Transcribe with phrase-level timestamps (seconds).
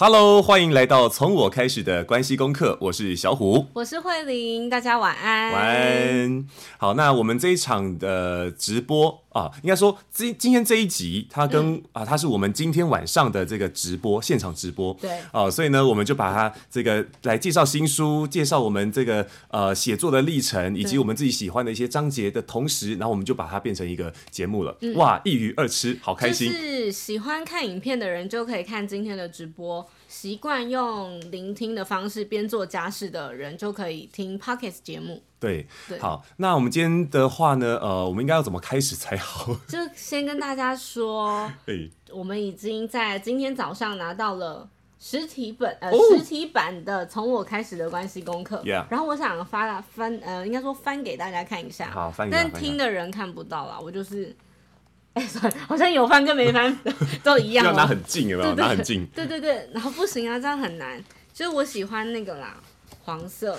[0.00, 2.78] Hello，欢迎来到从我开始的关系功课。
[2.82, 5.50] 我是小虎，我是慧玲，大家晚安。
[5.50, 6.46] 晚安。
[6.78, 14.92] 好，那我们这一场的直播啊，应该说今今天这一集，它跟、嗯、啊，它是我们今天晚上的这个直播现场直播。
[15.00, 15.10] 对。
[15.32, 24.76] 啊，所以呢，我们就把它这个来介绍新书，介绍我们这个呃写作的历程，以及我们自己喜欢的一些章节的同时，然后我们就把它变成一个节目了。
[24.80, 26.50] 嗯、哇，一鱼二吃，好开心。
[26.50, 29.86] 就是喜欢看影片的人就可以看今天的直播。
[30.08, 35.22] 习惯用聆听的方式边做家事的人就可以听 Podcast 节目。
[35.38, 39.54] 对，对，好，那我们今天的话呢，呃，我们应该要怎么开始才好？
[39.68, 41.52] 就先跟大家说，
[42.10, 44.66] 我们已经在今天早上拿到了
[44.98, 48.56] 实体本，呃，哦、实体版的《从我开始的关系功课》。
[48.64, 48.86] Yeah.
[48.90, 51.90] 然后我想发翻，呃，应该说翻给大家看一下。
[51.90, 52.28] 好，翻。
[52.30, 54.34] 但听的人看不到啦，我就是。
[55.66, 56.76] 好像有翻跟没翻
[57.22, 58.54] 都一样，要拿很近有没有？
[58.54, 59.06] 拿很近。
[59.14, 61.02] 对对对，然后不行啊，这样很难。
[61.32, 62.56] 所以我喜欢那个啦，
[63.04, 63.58] 黄色。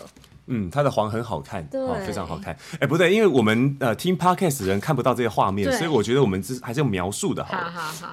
[0.49, 2.55] 嗯，它的黄很好看，哦，非常好看。
[2.79, 7.57] 哎，不对，因为我们呃听 podcast 的人看不到这些画面，所以我觉得我们这还是用描述的好，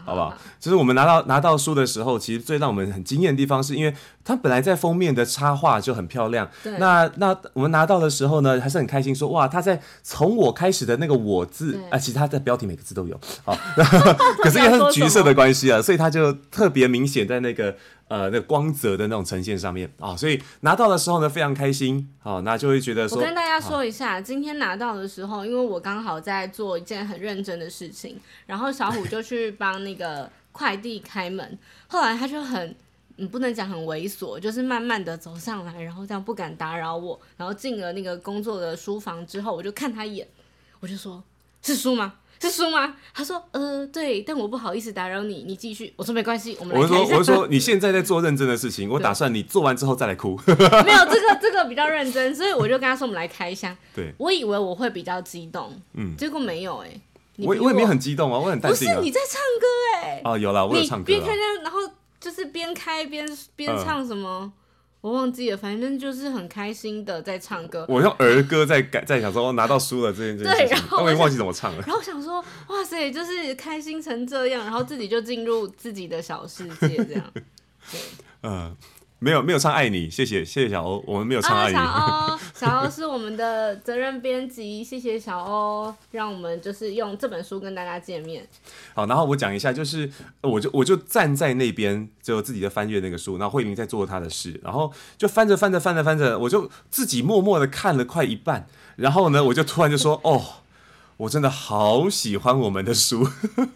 [0.04, 0.34] 好，不好？
[0.60, 6.48] 就是我们拿到拿到书的时候，其实最让我们很惊艳的地方，是因为它本来在封面的插画就很漂亮。
[6.62, 6.76] 对。
[6.78, 13.56] 那那我们拿到的时候呢，还是很开心，说哇，它在从我开始的那个我字啊，其实它的标题每个字都有，好，
[14.42, 17.74] 可是因为它是橘色的关系啊，所以它就特别明显在那个。
[18.08, 32.76] 呃，那个光泽的那种呈现上面啊、哦，所以拿到的时候呢，非常开心，好、哦，那就会觉得说，我跟大家说一下，哦、今天拿到的时候，因为我刚好在做一件很认真的事情，然后小虎就去帮那个快递开门，后来他就很，
[33.16, 40.28] 嗯，不能讲很猥琐，就是慢慢的走上来，然后这样不敢打扰我，然后进了那个工作的书房之后，我就看他一眼，
[40.78, 41.20] 我就说，
[41.60, 42.14] 是书吗？
[42.40, 42.94] 是书吗？
[43.14, 45.92] 他说，呃，对，但我不好意思打扰你，你继续。
[45.96, 46.76] 我说没关系，我们。
[46.76, 50.38] 我说，我说你现在在做认真的事情， 我打算你做完之后再来哭。
[50.46, 53.76] 没有这个，这个比较认真，所以我就跟他说，我们来开箱。
[53.94, 57.00] 对，我以为我会比较激动，嗯，结果没有、欸，哎，
[57.38, 58.94] 我我也没很激动啊，我很担心、啊。
[58.94, 59.66] 不是你在唱歌、
[60.02, 61.06] 欸，哎，哦，有了，我有唱歌、啊。
[61.06, 61.78] 边开箱然后
[62.20, 64.28] 就是边开边边唱什么。
[64.28, 64.52] 呃
[65.06, 67.86] 我忘记了，反正就是很开心的在唱歌。
[67.88, 71.84] 我用儿歌在改，在想说拿到书了这件事情，对，然后我也忘记怎么唱了。
[71.86, 77.22] 然后想说，哇塞，就是开心成这样，然后自己就进入自己的小世界，这样。
[77.92, 78.00] 对，
[78.42, 78.76] 嗯。
[79.18, 81.76] 没有没有唱爱你，谢谢谢谢小欧，我们没有唱爱你。
[81.76, 88.46] 啊、小欧 小欧是我们的责任编辑，谢谢小欧，让我们就是用这本书跟大家见面。
[88.94, 90.10] 好，然后我讲一下，就是
[90.42, 98.66] 我就我就站在那边，就自己在翻阅那个书，然后慧玲在做她的事，然后就翻着翻着翻着翻着，我就自己默默的看了快一半，
[98.96, 100.42] 然后呢，我就突然就说， 哦，
[101.16, 103.26] 我真的好喜欢我们的书，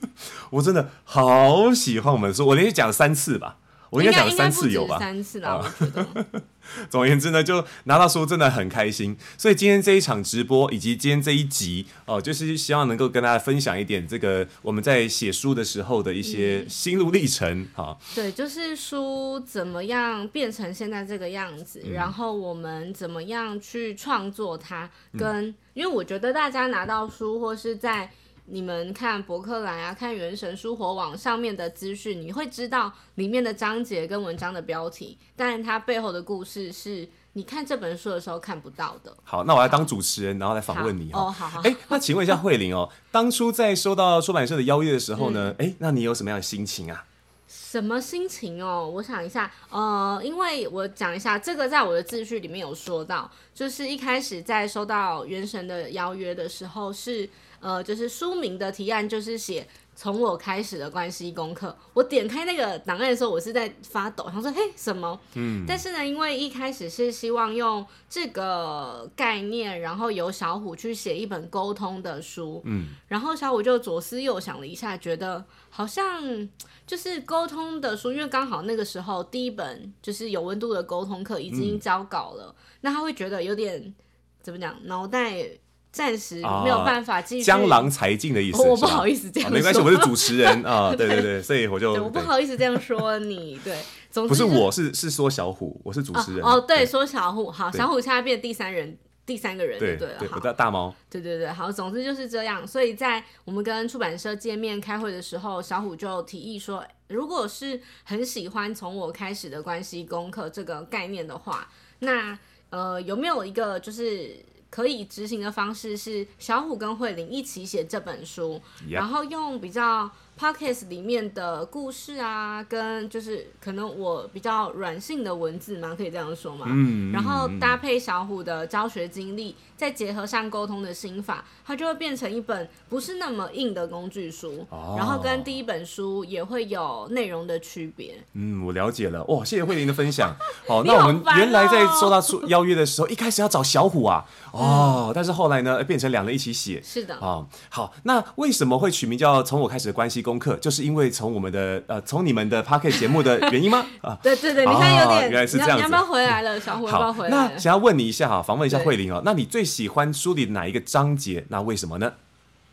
[0.50, 3.56] 我真的好喜欢我们的书，我连续讲了三次吧。
[3.90, 4.98] 我应该讲了三次有吧？
[4.98, 6.06] 三次了，我觉得。
[6.88, 9.16] 总而言之呢，就拿到书真的很开心。
[9.36, 17.98] 所以今天这一场直播以及今天这一集哦、呃，就是希望能够跟大家分享一点这个我们在写书的时候的一些心路历程哈。
[17.98, 28.08] 嗯、对，就是书怎么样变成现在这个样子，嗯、然后我们怎么样去创作它，跟、嗯、因为我觉得大家拿到书或是在。
[28.52, 39.16] 你们看博客来啊，看原神书火网上面的资讯，你会知道里面的章节跟文章的标题，但它背后的故事是你看这本书的时候看不到的。
[39.22, 41.30] 好，那我来当主持人，然后来访问你哦。
[41.30, 41.60] 好好。
[41.62, 47.04] 哎，那请问一下慧玲哦，当初在收到出版社的邀约的时候呢，哎、嗯，那你有什么样的心情啊？
[47.46, 48.90] 什么心情哦？
[48.94, 57.30] 我想一下，呃，因为我讲一下这个，在我的自序里面有说到，就是一开始在收到原神的邀约的时候是。
[57.60, 61.76] 呃，就是书名的提案就是写从我开始的关系功课。
[61.92, 65.20] 我点开那个档案的时候，我是在发抖，他说嘿什么？
[65.34, 65.64] 嗯。
[65.68, 72.62] 但是呢，因为一开始是希望用这个概念，然后由小虎去写一本沟通的书。
[72.64, 72.88] 嗯。
[73.08, 76.48] 然后小虎就左思右想了一下，觉得好像
[76.86, 83.94] 就是沟通的书，因为刚好那个时候第一本就是有温度的沟通课已经交稿了，嗯、那他会觉得有点
[84.40, 85.46] 怎么讲，脑袋。
[85.92, 87.44] 暂时没有办法继续。
[87.44, 88.62] 江郎才尽的意思。
[88.62, 89.56] 我不好意思这样说。
[89.56, 90.94] 没关系，我是主持人啊。
[90.96, 91.92] 对对对，所以我就。
[91.92, 93.76] 我不好意思这样说你，对。
[94.10, 96.44] 总之不是我是是说小虎，我是主持人。
[96.44, 100.14] 哦，对，说小虎，好，小虎现在变第三人，第三个人，对对了。
[100.18, 100.94] 对，我大猫。
[101.08, 102.66] 对对对，好，总之就是这样。
[102.66, 111.68] 所以在我们跟出版社见面开会的时候，小虎就提议说，如果是很喜欢从我开始的关系功课这个概念的话，
[112.00, 112.36] 那
[112.70, 114.44] 呃有没有一个就是。
[114.70, 120.10] 可以执行的方式是小虎跟慧玲一起写这本书.然后用比较
[120.40, 126.64] Podcast 里面的故事啊，跟就是可能我比较软性的文字嘛，可以这样说嘛。
[126.66, 127.12] 嗯。
[127.12, 134.66] 然后搭配小虎的教学经历，再结合上沟通的心法，它就会变成一本不是那么硬的工具书。
[134.70, 134.94] 哦。
[134.96, 138.14] 然后跟第一本书也会有内容的区别。
[138.32, 139.22] 嗯，我了解了。
[139.24, 140.34] 哇，谢谢慧玲的分享。
[140.66, 144.24] 好，那我们原来在收到出邀约的时候，一开始要找小虎啊。
[144.52, 145.08] 哦。
[145.08, 146.80] 嗯、但是后来呢，变成两人一起写。
[146.82, 147.14] 是的。
[147.16, 150.56] 哦，好，那为什么会取名叫从我开始的关系功课？
[150.58, 153.84] 就是因为从我们的呃，从你们的 Podcast 节目的原因吗？
[154.02, 155.76] 啊，对对对，你看有点，原来是这样子。
[155.76, 156.60] 你要不要回来了？
[156.60, 157.30] 小虎要不要回来？
[157.30, 159.20] 那想要问你一下哈，访问一下慧玲哦。
[159.24, 161.44] 那你最喜欢书里哪一个章节？
[161.48, 162.12] 那为什么呢？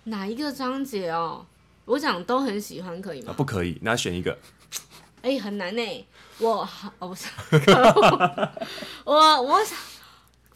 [0.05, 1.45] 哪一个章节哦？
[1.85, 3.33] 我讲都很喜欢，可以吗？
[3.35, 4.37] 不可以，那选一个。
[5.23, 6.05] 哎，很难呢。
[6.39, 6.67] 我
[6.99, 7.25] 哦不是，
[9.03, 9.75] 我我想。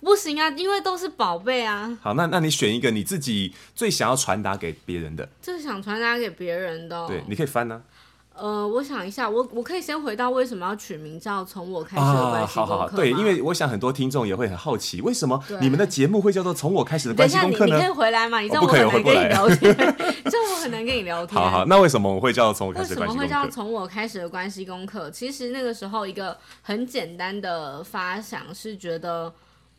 [0.02, 1.98] 不行啊，因为都是宝贝啊。
[2.02, 5.30] 好，那那你选一个你自己最想要传达给别人的。
[5.42, 7.06] 最想传达给别人的、哦。
[7.08, 7.90] 对，你可以翻呢、啊。
[8.34, 17.76] 呃，我想一下，我我可以先回到为什么要取名叫从我开始的关系功课、啊、好好好，对，因为我想很多听众也会很好奇，为什么你们的节目会叫做从我开始的关系功课呢？
[17.76, 18.40] 你，你可以回来吗？
[18.40, 19.70] 你知道我很难跟你聊天，
[20.24, 21.40] 你知道我很难跟你聊天。
[21.40, 23.22] 好好，那为什么我会叫从我开始的关系功课？
[23.24, 25.12] 为什么会叫从我开始的关系功课？
[25.12, 29.32] 其实那个时候一个很简单的发想是觉得。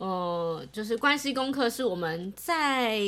[0.02, 3.00] 呃，就是关系功课是我们在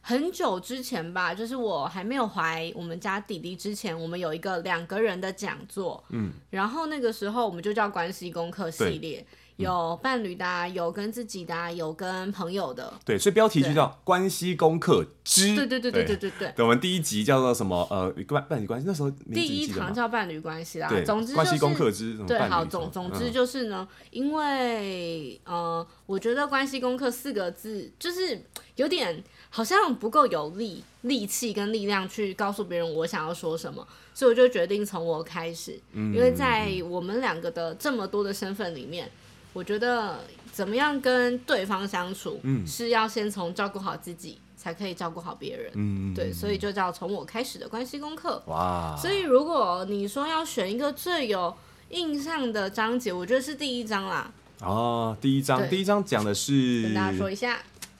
[0.00, 9.26] 很久之前吧，就是我还没有怀我们家弟弟之前，我们有一个两个人的讲座，嗯，然后那个时候我们就叫关系功课系列。
[9.58, 12.92] 有伴侣的、啊，有跟自己的、啊，有跟朋友的。
[13.04, 15.56] 对，所以标题就叫关系功课之。
[15.56, 16.52] 对对对对对对对。
[16.54, 17.84] 对，我们第一集叫做什么？
[17.90, 18.86] 呃，伴伴侣关系。
[18.86, 20.88] 那时候第一堂叫伴侣关系啦。
[20.88, 22.16] 对，总之就是关系功课之。
[22.24, 28.40] 对，好，总总之就是呢，嗯、因为呃，我觉得关系功课四个字就是
[28.76, 33.84] 有点好像不够有力力气跟力量去告诉别人我想要说什么，
[34.14, 39.10] 所以我就决定从我开始，嗯、因为在我们两个的这么多的身份里面。
[39.58, 40.20] 我觉得
[40.52, 48.40] 怎么样跟对方相处，嗯，是要先从照顾好自己，才可以照顾好别人，嗯，对，所以就叫从我开始的关系功课。
[48.46, 51.52] 哇，所以如果你说要选一个最有
[51.90, 54.30] 印象的章节，我觉得是第一章啦。
[54.60, 57.58] 哦，第一章，第一章讲的是跟大家说一下，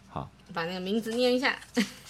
[0.08, 1.58] 好，把那个名字念一下。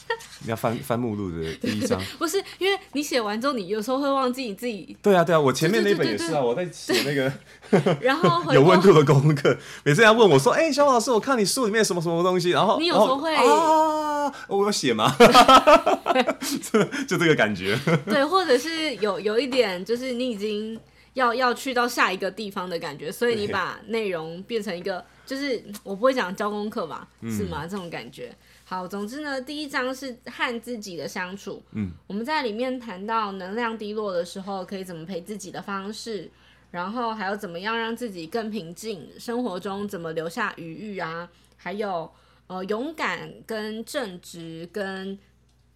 [0.44, 4.96] 你要翻翻目录的第一章，不是因为你写完之后，你有时候会忘记你自己。
[5.02, 7.32] 对啊，对啊，我前面那本也是啊，我在写那个，
[8.00, 9.56] 然后有温度的功课。
[9.84, 15.14] 每次人家问我说：“哎、欸，小老师，我看你书里面什么什么东西？”然后你有时候会啊，我有写吗？
[17.06, 17.78] 就这个感觉。
[18.06, 20.78] 对，或者是有有一点，就是你已经
[21.14, 27.64] 要要去到下一个地方的感觉，所以你把内容变成一个，就是我不会讲教功课吧，是吗？
[27.64, 28.34] 嗯、这种感觉。
[28.68, 31.62] 好，总之呢，第一章是和自己的相处。
[31.72, 36.30] 嗯，我们在里面谈到能量低落的时候，可以怎么陪自己的方式，
[36.70, 41.26] 然后还有怎么样让自己更平静，生活中怎么留下余裕啊，
[41.56, 42.12] 还有
[42.46, 45.18] 呃勇敢跟正直跟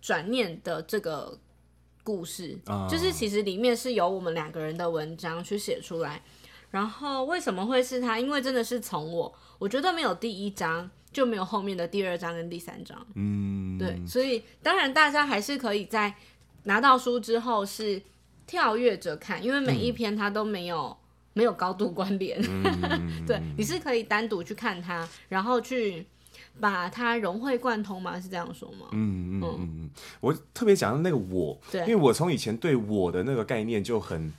[0.03, 1.39] 转念的这个
[2.05, 6.23] 故事，哦、就是其实里面是由我们两个人的文章去写出来。
[6.71, 8.19] 然后为什么会是他？
[8.19, 10.91] 因为真的是从我，我觉得没有第一章。
[11.13, 16.15] 就没有后面的第二章跟第三章，嗯，对，所以当然大家还是可以在
[16.65, 18.01] 拿到书之后是
[18.47, 20.97] 跳跃着看，因为每一篇它都没有、嗯、
[21.35, 26.07] 没有高度关联，嗯、 对，你是可以单独去看它，然后去
[26.63, 28.21] 把它融会贯通吗？
[28.21, 28.87] 是这样说吗？
[28.93, 29.91] 嗯嗯嗯嗯，
[30.21, 34.33] 我特别讲到那个我，对，因为我从以前对我的那个概念就很。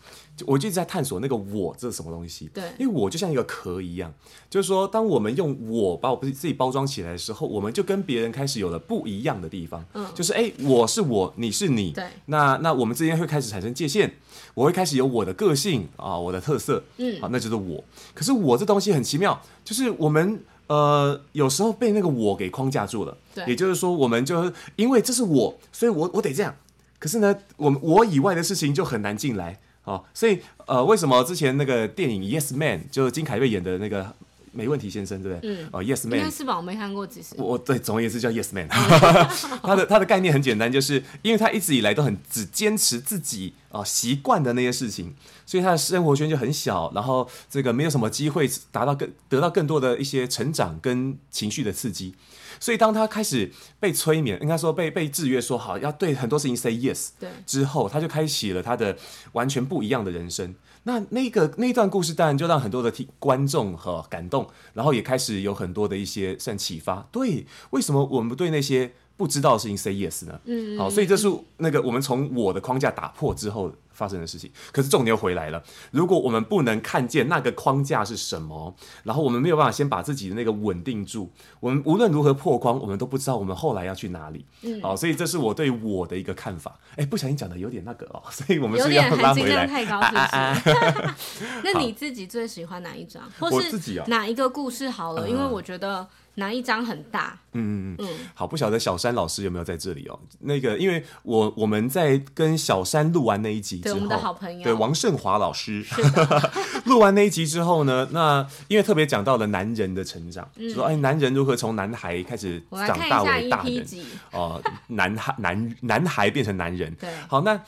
[0.47, 2.49] 我就一直在探索那个我这是什么东西？
[2.51, 4.11] 对，因为我就像一个壳一样，
[4.49, 9.85] 就是说，当我们用我把我自己包装起来的时候，我们就跟别人开始有了不一样的地方。
[9.93, 11.91] 嗯，就是哎，我是我，你是你。
[11.91, 14.11] 对，那那我们之间会开始产生界限，
[14.55, 16.83] 我会开始有我的个性啊，我的特色。
[16.97, 17.83] 嗯，好，那就是我。
[18.15, 23.17] 可是我这东西很奇妙，就是我们呃有时候被那个我给框架住了。
[23.33, 26.55] 对，也就是说，我们就是因为这是我，所以我我得这样。
[26.99, 29.59] 可是呢，我们我以外的事情就很难进来。
[29.83, 34.15] 哦，所以呃，为什么之前那个电影《Yes Man》就是金凯瑞演的那个
[34.53, 35.49] 没问题先生，对不对？
[35.49, 35.69] 嗯。
[35.73, 36.55] 哦，《Yes Man》应该是吧？
[36.55, 37.35] 我没看过，其实。
[37.37, 38.67] 我对，总而言之叫 Yes Man。
[39.61, 45.13] 他的他的概念很简单，就是因为他一直以来都很只坚持自己啊习惯的那些事情，
[45.45, 52.13] 所以他的生活圈就很小，然后这个没有什么机会达到更得到更多的一些成长跟情绪的刺激。
[52.59, 58.95] 所以，当他开始被催眠，应该说被被制约，说好要对很多事情 say yes，对，之后他就开启了他的
[59.33, 60.55] 完全不一样的人生。
[60.83, 67.07] 那那个那一段故事，当然就让很多的听观众和感动，然后也开始有很多的一些算启发。
[67.11, 70.39] 对，为什么我们不对那些不知道的事情 say yes 呢？
[70.45, 74.51] 嗯，好，所以这是那个我们从我的框架打破之后发生的事情。
[74.71, 84.45] 可是重点又回来了，如果我们不能看见那个框架是什么，然后我们没有办法先把自己的那个稳定住，我们无论如何破框，我们都不知道我们后来要去哪里。
[84.63, 86.77] 嗯，好，所以这是我对我的一个看法。
[86.95, 89.67] 哎，不小心讲的有点那个哦， 所以我们是要拉回来。
[89.67, 90.21] 太高是不是？
[90.21, 91.17] 啊啊啊、
[91.63, 93.23] 那你自己最喜欢哪一张？
[93.39, 94.89] 或是哪一个故事？
[94.89, 96.07] 好了，哦、因为我觉得。
[96.35, 97.37] 哪一张很大？
[97.53, 100.19] 嗯嗯嗯，好，不晓得小山老师有没有在这里哦？
[100.39, 105.85] 那个，因为我我们在跟小山录完那一集之后，对，我们的好朋友，对，王胜华老师，
[106.85, 113.85] 录完那一集之后呢，那因为特别讲到了男人的成长，嗯、说哎，男人如何从男孩开始长大为大人
[114.31, 117.61] 哦、呃，男孩 男男孩变成男人，对，好，那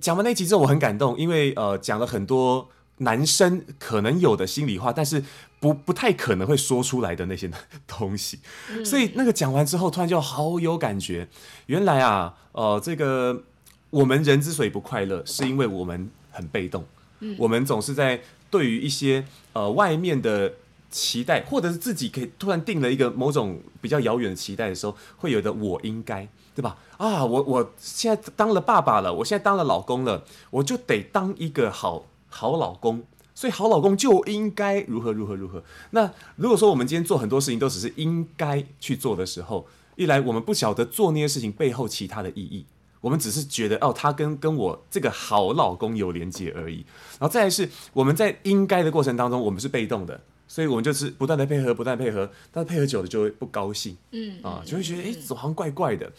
[0.00, 2.68] 讲完那一集之后，我很感动，因为呃，讲了很多
[2.98, 5.24] 男生可能有的心里话，但是。
[5.64, 7.50] 不不太可能会说出来的那些
[7.86, 11.26] 东西，嗯、所以那个讲完之后，突然就好有感觉。
[11.64, 13.44] 原来啊，呃，这个
[13.88, 16.84] 我们人之所以不快乐，是因为我们很被动。
[17.20, 20.52] 嗯、我们总是在对于一些呃外面的
[20.90, 26.76] 期待，或者是自己可以突然定了一个某种比较遥远的期待的时候，会有的我应该，对吧？
[26.98, 33.02] 啊，我我现在当了爸爸了，我现在当了老公了，我就得当一个好好老公。
[33.34, 35.62] 所以好老公就应该如何如何如何。
[35.90, 42.64] 那如果说我们今天做很多事情都只是应该去做的时候，一来我们不晓得做那些事情背后其他的意义，
[43.00, 46.84] 我们只是觉得哦，他跟跟我这个好老公有连接而已。
[47.18, 56.12] 然后再来是我们在应该的过程当中，我们是被动的，所以我们就是不断的配合，不断配合，但是配合久了就会不高兴，嗯啊，就会觉得哎，怎么好像怪怪的。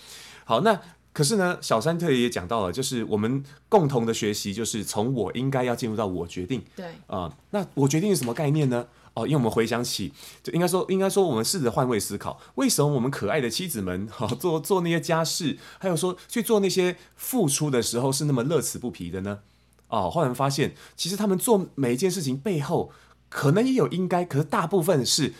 [0.43, 0.79] 好，那。
[1.15, 6.61] 可是呢，小山特也讲到了，就是我们共同的学习，就是从我应该要进入到我决定。
[6.75, 8.85] 对啊、呃，那我决定是什么概念呢？
[9.13, 10.11] 哦、呃，因为我们回想起，
[10.43, 19.39] 就应该说，应该说，我们试着换位思考，为什么我们可爱的妻子们，哈、呃，做做那些家事，还有说去做那些付出的时候，是那么乐此不疲的呢？
[19.87, 22.91] 哦、呃，后来发现，其实他们做每一件事情背后，
[23.29, 25.31] 可能也有应该，可是大部分是。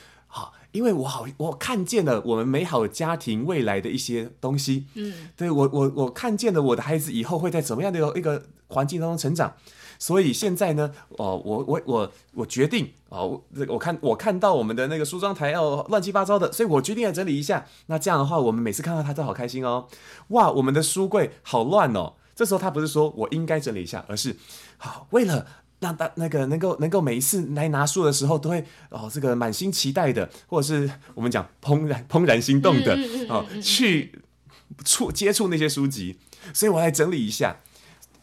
[0.75, 9.55] 因为我好，我看见了我们美好家庭未来的一些东西，嗯，对我，我我看见了我的孩子以后会在怎么样的一个环境当中成长，
[9.97, 17.65] 所以现在呢，哦，我我我我决定，哦，我看我看到我们的那个梳妆台哦乱七八糟的，所以我决定要整理一下。
[17.85, 19.87] 那这样的话，我们每次看到他都好开心哦，
[20.29, 22.15] 哇，我们的书柜好乱哦。
[22.35, 24.35] 这时候他不是说我应该整理一下，而是
[24.77, 25.47] 好为了。
[25.85, 32.97] 让大那个能够能够每一次来拿书的时候都会哦，这个满心期待的，或者是我们讲怦然怦然心动的
[33.29, 34.11] 哦，去
[34.83, 36.17] 触接触那些书籍，
[36.51, 37.57] 所以我来整理一下。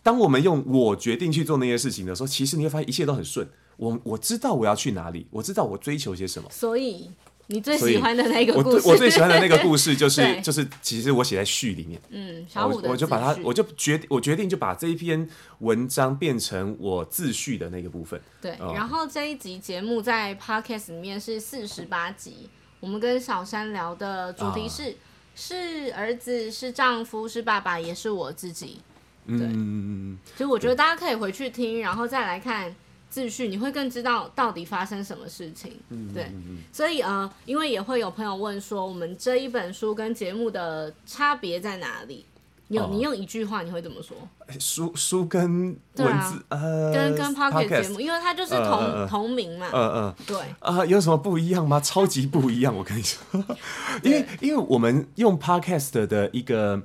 [0.02, 3.48] 当我们用我决定去做那些事情的时候，其实你会发现一切都很顺。
[3.76, 7.10] 我我知道我要去哪里，我知道我追求些什么，所以。
[7.52, 12.00] 你最喜欢的那个故事，我，我最喜欢的那个故事 就是就是，其实我写在序里面。
[12.08, 15.28] 嗯，小五的我，我就把它，我就决我决定就把这一篇
[15.58, 18.18] 文章变成我自序的那个部分。
[18.40, 22.48] 对，哦、然后这一集节目在 Podcast 里面是四十八集，
[22.80, 24.94] 我们跟小山聊的主题是、哦、
[25.34, 28.80] 是儿子，是丈夫，是爸爸，也是我自己。
[29.26, 32.74] 对，嗯，所以我觉得大家可以回去听，然后再来看。
[33.12, 35.78] 秩序，你会更知道到底发生什么事情。
[35.90, 36.32] 嗯，对，
[36.72, 42.24] 所以呃，因为也会有朋友问说，我们这一本书跟节目的差别在哪里？
[42.68, 44.16] 有，你用一句话，你会怎么说？
[44.58, 49.68] 书书跟文字，呃，跟跟 pocket 节目，因为它就是同同名嘛。
[49.74, 50.38] 嗯嗯，对。
[50.60, 51.78] 啊，有什么不一样吗？
[51.80, 53.20] 超级不一样，我跟你说，
[54.02, 56.80] 因为因为我们用 Podcast 的一个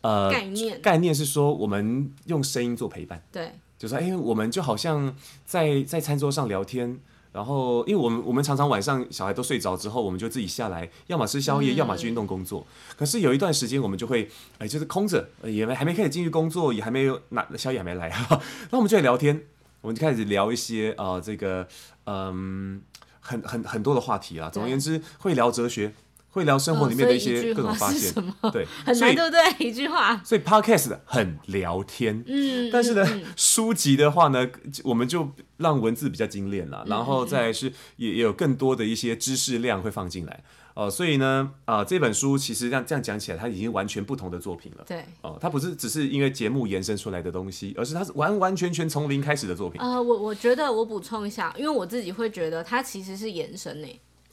[0.00, 3.22] 呃概念概念是说，我们用声音做陪伴。
[3.30, 3.52] 对。
[3.78, 6.98] 就说哎，我们就好像在在餐桌上聊天，
[7.32, 12.66] 然后因为我们我们常常晚上小孩都睡着之后，我们就自己下来，要么吃宵夜，要么去运动工作。
[12.90, 19.44] 嗯、可是有一段时间，我们就会哎，就是空着，也没还没开始进去工作，也还没有那宵夜还没来哈， 那我们就来聊天，
[19.80, 21.68] 我们就开始聊一些啊、呃，这个
[22.06, 22.82] 嗯，
[23.20, 24.50] 很很很多的话题啊。
[24.50, 25.92] 总而言之，会聊哲学。
[26.38, 28.12] 会聊生活里面的一些各种发现，
[28.52, 29.42] 对， 很难，对不对？
[29.68, 34.48] 一句话，所以 podcast 很聊天，嗯，但是呢，书籍的话呢，
[34.84, 35.28] 我们就
[35.58, 49.80] 让文字比较精炼了，然后再是也也有更多的一些知识量会放进来，哦，所以呢，啊，这本书其实这样这样讲起来，它已经完全不同的作品了，对，哦，它不是只是因为节目延伸出来的东西，而是它是完完全全从零开始的作品。
[49.80, 53.88] 呃，我我觉得我补充一下，因为我自己会觉得它其实是延伸呢。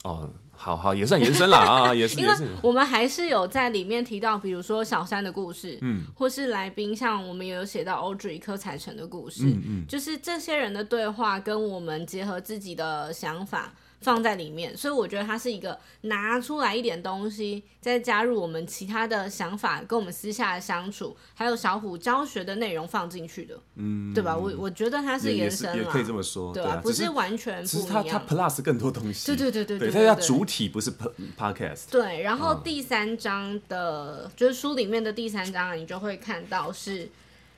[0.06, 0.30] 哦。
[0.58, 2.18] 好好也算延伸了啊，也是。
[2.18, 2.32] 因为
[2.62, 24.36] 我们还是有在里面提到，比如说小三的故事，嗯，或是来宾，像我们也有写到 Audrey 柯彩成的故事，嗯嗯，就是这些人的对话跟我们结合自己的想法，放在里面，所以我觉得它是一个拿出来一点东西，再加入我们其他的想法，跟我们私下的相处，还有小虎教学的内容放进去的，嗯，对吧？
[24.36, 26.72] 我我觉得它是延伸了，也可以这么说，对吧？
[26.72, 30.92] 啊，不是完全不它它 plus 更多东西，对对对对对，对，它主体不是
[31.36, 32.22] podcast，对。
[32.22, 37.08] 然后第三章的，嗯、就是书里面的第三章，你就会看到是。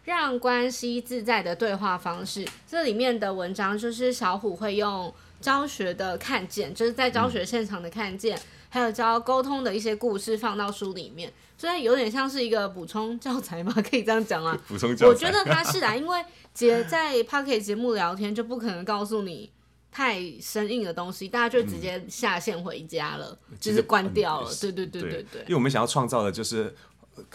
[0.05, 13.73] 让关系自在的对话方式，这里面的文章就是小虎会用教学的看见，就是在教学现场的看见，嗯、还有教沟通的一些故事放到书里面，所以有点像是一个补充教材嘛？
[13.89, 14.59] 可以这样讲啊？
[14.67, 19.51] 补充教材，我觉得他是的，因为姐在 Podcast 节目聊天就不可能告诉你
[19.93, 24.51] 太生硬的东西，大家就直接下线回家了，嗯、就是关掉了。
[24.61, 26.75] 对对对对对，对，因为我们想要创造的就是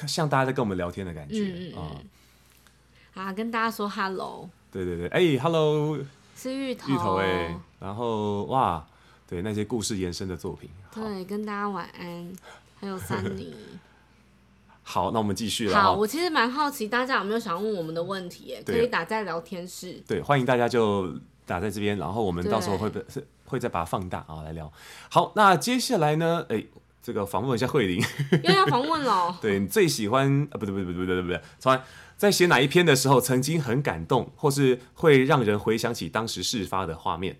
[0.05, 3.23] 像大家在跟我们聊天的感觉，嗯嗯，嗯。
[3.25, 4.49] 啊，跟大家说 hello。
[4.71, 5.99] 对对对，哎、欸、，hello，
[6.35, 6.91] 是芋头。
[6.91, 8.85] 芋头哎、欸，然后哇，
[9.27, 10.69] 对那些故事延伸的作品。
[10.93, 12.33] 对，跟大家晚安，
[12.79, 13.55] 还有三妮。
[14.85, 15.81] 好，那我们继续了。
[15.81, 18.57] 好，我其实蛮好奇，大家有没有想问我们的问题？
[18.65, 19.93] 可以打在聊天室。
[20.05, 21.13] 对，欢迎大家就
[21.45, 24.69] 打在这边，然后我们到时候会是会再把它放大啊来聊。
[25.09, 26.45] 好，那接下来呢？
[26.49, 26.69] 哎、欸，
[27.01, 28.03] 这个访问一下慧玲。
[28.43, 29.37] 又要访问了。
[29.41, 30.59] 对，你最喜欢啊？
[30.59, 31.81] 不对不对不对不对不对，重来。
[32.17, 37.39] 在写哪一篇的时候，曾经很感动，或是会让人回想起当时事发的画面？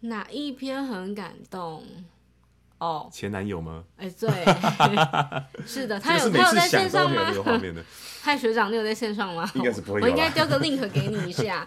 [0.00, 1.84] 哪一篇很感动？
[2.78, 3.84] 哦、oh.，前男友吗？
[3.96, 4.28] 哎、欸，对，
[5.66, 7.32] 是的，他有他有在线上吗？
[8.20, 9.50] 嗨，学长，你有在线上吗？
[9.54, 10.00] 应该是不会。
[10.02, 11.66] 我应该丢个 link 给你一下。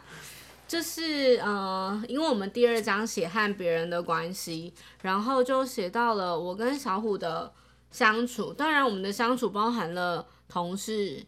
[0.68, 7.52] 就是呃，因为我们第二章写和别人的关系，然后就写到了我跟小虎的
[7.90, 8.54] 相处。
[8.54, 11.26] 当然，我们的相处包含了同事。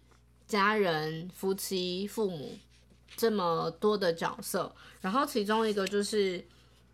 [0.52, 2.58] 家人、夫妻、父母
[3.16, 6.44] 这么多的角色，然后其中一个就是，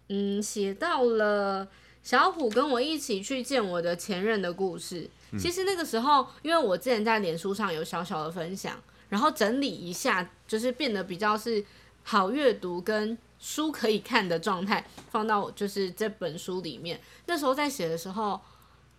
[0.10, 1.68] 嗯，写到了
[2.04, 5.10] 小虎跟我一起去见我的前任的故事。
[5.32, 5.40] 嗯。
[5.40, 11.66] 其实那个时候，因为我之前在脸书上有小小的分享，然后整理一下，就是变得比较是
[12.04, 17.02] 好阅读跟书可以看的状态，放到就是这本书里面。
[17.26, 18.40] 那时候在写的时候。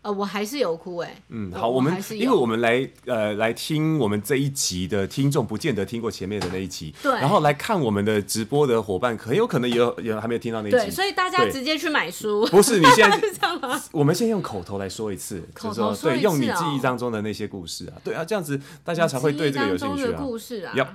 [0.08, 1.14] 呃，我还是有哭哎。
[1.28, 7.12] 嗯，好，我们因为我们来呃来听我们这一集的听众，不见得听过前面的那一集，对。
[7.12, 10.90] 然后来看我们的直播的伙伴，很有可能也有也还没有听到那一集，对。
[10.90, 12.46] 所以大家直接去买书。
[12.46, 13.78] 不是，你现在 是这样吗？
[13.92, 20.18] 我们先用口头来说一次，口头说对，用你记忆当中的那些故事啊，对啊，这样子大家才会对这个有兴趣啊。
[20.18, 20.88] 故事啊，要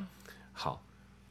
[0.53, 0.81] 好。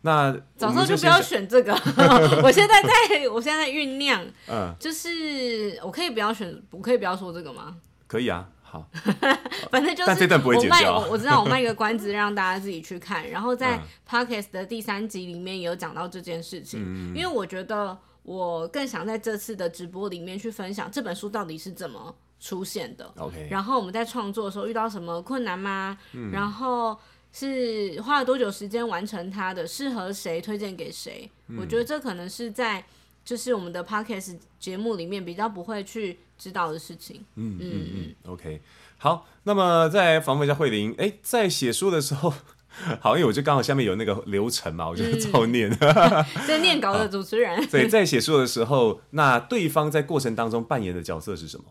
[0.02, 1.72] 那早上就不要选这个。
[2.42, 4.24] 我现在在，我现在在酝酿。
[4.50, 7.76] 嗯，就是我可以不要选，我可以不要说这个吗？
[8.08, 8.84] 可以啊，好。
[9.70, 13.30] 反正就是我卖，我我知道我卖一个关子，让大家自己去看。
[13.30, 23.08] 然后在 Podcast 的第三集里面有讲到这件事情，嗯，因为我觉得我更想在这次的直播里面去分享这本书到底是怎么出现的。
[23.18, 23.46] OK。
[23.48, 25.96] 然后我们在创作的时候遇到什么困难吗？
[26.12, 26.98] 嗯，然后。
[27.32, 29.66] 是花了多久时间完成它的？
[29.66, 30.40] 适合谁？
[30.40, 31.30] 推荐给谁？
[31.48, 31.58] 嗯。
[31.58, 32.84] 我觉得这可能是在
[33.24, 37.24] 就是我们的 podcast 节目里面比较不会去知道的事情。
[37.36, 38.14] 嗯嗯嗯。
[38.30, 38.60] OK，
[38.98, 40.94] 好，那么再访问一下慧玲。
[40.98, 42.32] 哎，在写书的时候，
[43.00, 45.70] 好，因为我就刚好下面有那个流程嘛，我就照念。
[45.78, 47.64] 在、嗯、念稿的主持人。
[47.70, 51.64] 对，在写书的时候，那对方在过程当中扮演的角色是什么？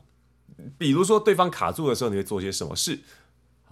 [0.78, 3.00] 比如说，对方卡住的时候，你会做些什么事？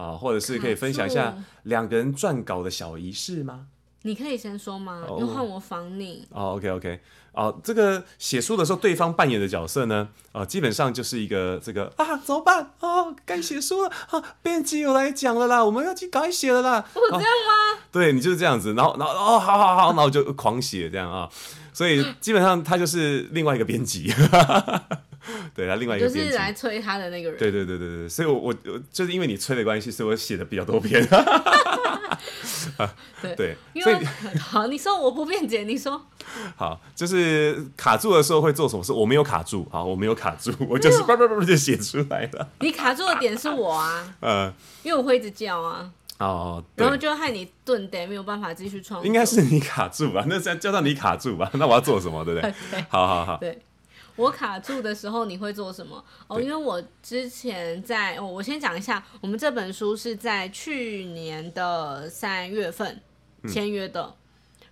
[0.00, 3.66] 啊，或者是可以分享一下两个人撰稿的小仪式吗？
[4.02, 5.04] 你可以先说吗？
[5.06, 5.34] 又、oh.
[5.34, 6.26] 换我仿你。
[6.30, 7.00] 哦、oh,，OK OK，
[7.34, 12.72] 哦、uh,，这个写书的时候，对方扮演的角色呢，呃、uh,，基本上就是一个这个啊，怎么办？
[12.80, 16.82] 哦，该写书了啊，编辑又来讲了啦，我们要去改写了啦。
[16.94, 21.28] 我这样吗？Uh, 对你就是这样子，然后然后哦，好好好，然后就狂写这样啊，
[21.74, 24.10] 所以基本上他就是另外一个编辑。
[25.54, 27.38] 对他另外一个就是来催他的那个人。
[27.38, 28.54] 对对对对对，所以我我
[28.92, 31.06] 就是因为你催的关系，所以我写的比较多篇。
[33.22, 34.04] 对 对，所以
[34.38, 36.00] 好，你说我不辩解，你说
[36.56, 38.92] 好，就是卡住的时候会做什么事？
[38.92, 42.48] 我没有卡住，好，我没有卡住，我就是叭叭叭就写出来了。
[42.60, 44.52] 你卡住的点是我啊，嗯，
[44.82, 49.06] 因为我会一直叫啊，哦，然后就害你顿呆没有办法继续创作。
[49.06, 50.24] 应该是你卡住吧？
[50.28, 51.50] 那这样叫到你卡住吧？
[51.54, 52.24] 那我要做什么？
[52.24, 52.54] 对不对？
[52.88, 53.58] 好好好，对。
[54.20, 56.04] 我卡住的时候你会做什么？
[56.26, 63.00] 哦，因为我之前在，哦，我先讲一下，我们这本书是在去年的三月份
[63.48, 64.14] 签约的，嗯，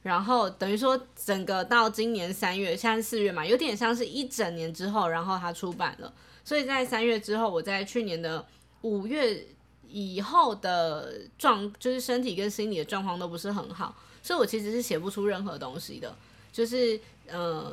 [0.02, 6.12] 然后等于说整个到今年三月，现在四月嘛，有点像是一整年之后，然后它出版了，
[6.44, 8.44] 所以在三月之后，我在去年的
[8.82, 9.46] 五月
[9.88, 16.14] 以后的状，就是身体跟心理的状况都不是很好，所以我其实是写不出任何东西的，
[16.52, 17.72] 就是呃。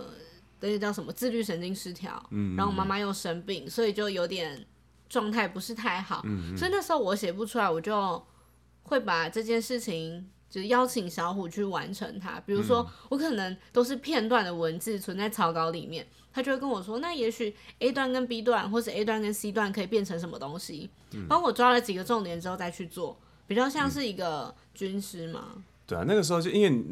[0.66, 4.66] 那个叫什么自律神经失调，嗯，然后我妈妈又生病，所以就有点
[5.08, 6.24] 状态不是太好，
[6.58, 8.26] 所以那时候我写不出来，我就
[8.84, 12.40] 会把这件事情就是邀请小虎去完成它。
[12.46, 20.90] 比如说，我可能都是片段的文字存在草稿里面，他就会跟我说，那也许 A 段跟 B 段，或是 A 段跟 C 段可以变成什么东西，
[21.30, 25.64] 帮我抓了几个重点之后再去做，比较像是一个军师嘛。
[25.86, 26.84] 对啊，那个时候就因为。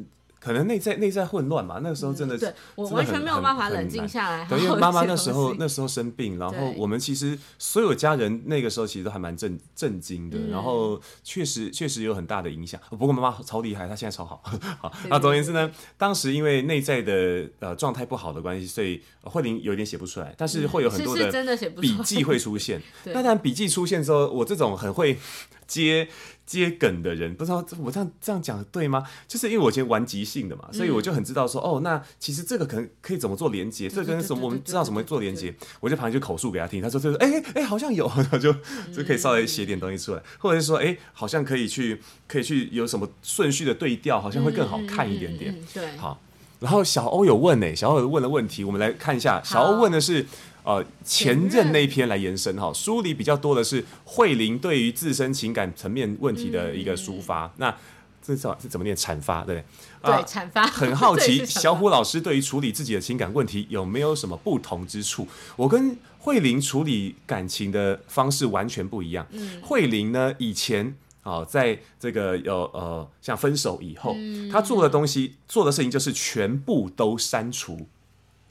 [0.43, 4.45] 可能内在内在混乱嘛，那个时候真的我完全没有办法冷静下来。
[4.49, 12.77] 对，因为妈妈那时候那时候生病，然后我们其实所有家人那个时候其实都还蛮震震惊的，然后确实确实有很大的影响。
[12.89, 14.43] 不过妈妈超厉害，她现在超好。
[14.81, 21.31] 好，那总而言之呢，当时因为内在的呃状态不好的关系，所以慧玲有点写不出来，但是会有很多的
[21.79, 22.81] 笔记会出现。
[23.13, 25.17] 那当笔记出现之后，我这种很会
[25.65, 26.09] 接。
[26.45, 29.03] 接梗的人不知道我这样这样讲对吗？
[29.27, 38.53] 就是因为我以前玩即兴的嘛，所以我就很知道说哦，那其实这个可能可以怎么做连接，这跟什么我们知道怎么做连接，我就旁边就口述给他听，他说就是哎哎好像有， 然后就
[38.93, 45.57] 就可以稍微写点东西出来，或者是说哎好像可以去可以去有什么顺序的对调，好像会更好看一点点。
[45.73, 46.19] 对，好，
[46.59, 50.25] 然后小欧有问呢，小欧有问了问题，我们来看一下，小欧问的是。
[50.63, 57.45] 呃，前任那一篇来延伸哈，书里比较多的是慧玲对于自身情感层面问题的一个抒发。
[57.45, 57.77] 嗯、那
[58.25, 58.95] 这是怎么念？
[58.95, 59.61] 阐发对
[60.01, 60.65] 不对，阐发。
[60.65, 65.27] 很好奇， 小虎老师对于处理自己的情感问题有没有什么不同之处？
[65.57, 69.27] 我跟慧玲处理感情的方式完全不一样。
[69.31, 77.87] 嗯，慧玲呢，以前啊、呃，在这个有呃，像分手以后，嗯、他做的东西、做的事情就是全部都删除，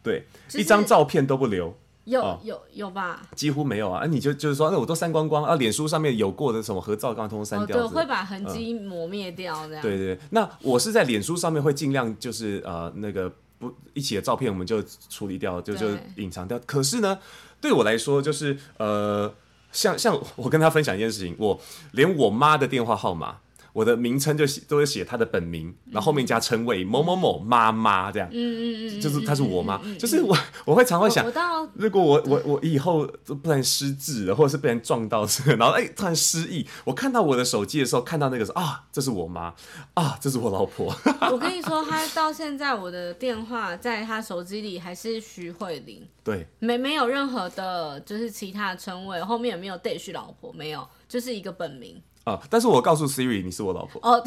[0.03, 1.75] 对，就是、一张照片都不留。
[2.05, 3.23] 有有有吧？
[3.37, 4.03] 几乎没有啊！
[4.03, 5.55] 啊，你就就是说，那我都删光光啊！
[5.55, 7.77] 脸书上面有过的什么合照，刚刚通通删掉。
[7.77, 9.83] 对，会把痕迹磨灭掉这样。
[9.83, 15.87] 对对，那我是在脸书上面会尽量就是呃那个不一起的照片我们就处理掉，就就
[16.17, 16.59] 隐藏掉。
[16.67, 17.19] 可是呢，
[17.61, 19.33] 对我来说就是呃，
[19.71, 21.61] 像像我跟他分享一件事情，我
[21.93, 23.37] 连我妈的电话号码。
[23.73, 31.25] 我的名称就写都是写他的本名，然后后面加称谓某某某妈妈这样，嗯嗯嗯，就是她是我妈，就是我 我会常会想，
[31.75, 33.07] 如果我我我以后
[33.43, 39.55] 不然失智了，或者是被人撞到这个，然后哎突然失忆，我看到我的手机的时候，看到那个时候啊，这是我妈
[39.95, 40.95] 啊，这是我老婆。
[41.33, 52.03] 我跟你说，他到现在我的电话在他手机里还是徐慧玲，对，没没有任何的，就是其他的称谓，后面也没有 dash 老婆，没有，就是一个本名。
[52.25, 52.41] 啊！
[52.49, 54.23] 但是我告诉 Siri 你是我老婆哦，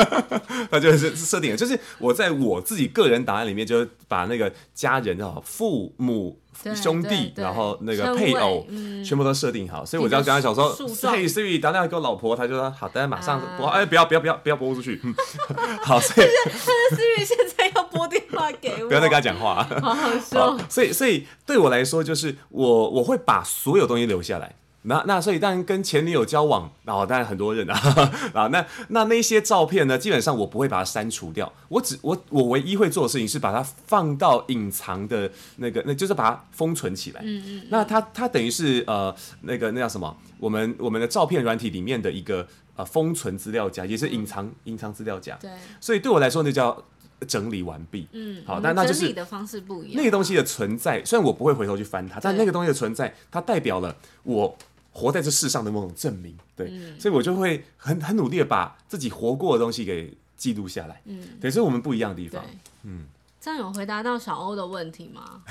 [0.70, 6.40] 他就是设定了，就是我在我自己个人档案里面，就把那个家人啊、父母、
[6.74, 8.66] 兄弟，然后那个配偶，
[9.04, 9.84] 全部都设定好。
[9.84, 10.74] 所以我只要跟他讲说，
[11.10, 13.66] 嘿，Siri 打电话给我老婆，他就说好的，马上播。
[13.66, 15.00] 哎，不要不要不要不要播出去。
[15.84, 19.62] 好，所以但是 Siri 现在要拨电话给我，不要再跟他讲话。
[19.82, 20.58] 好好说。
[20.70, 24.54] 所以所以对我来说，就是我我会把所有东西留下来。
[24.88, 27.74] 那那所以当然跟前女友交往，然后当然很多人啊，
[28.32, 37.20] 啊那那那些照片呢，基本上我不会把它删除掉，我只我我唯一会做的事情是把它放到隐藏的那个，那就是把它封存起来。
[37.24, 37.62] 嗯嗯。
[37.68, 40.16] 那它它等于是呃那个那叫什么？
[40.38, 42.46] 我们我们的照片软体里面的一个
[42.76, 45.36] 呃封存资料夹，也是隐藏隐藏资料夹。
[45.40, 45.50] 对。
[45.80, 46.80] 所以对我来说，那叫
[47.26, 48.06] 整理完毕。
[48.12, 48.40] 嗯。
[48.46, 49.96] 好，那那就是整理的方式不一样。
[49.96, 54.56] 那个东西的存在，虽然我不会回头去翻它，但那个东西的存在，它代表了我。
[54.96, 62.42] 活在这世上的某种证明，对，嗯、所以我就会很很努力的把自己活过的东西给记录下来，嗯，对，这是我们不一样的地方，
[62.84, 63.06] 嗯，
[63.38, 65.42] 这样有回答到小欧的问题吗？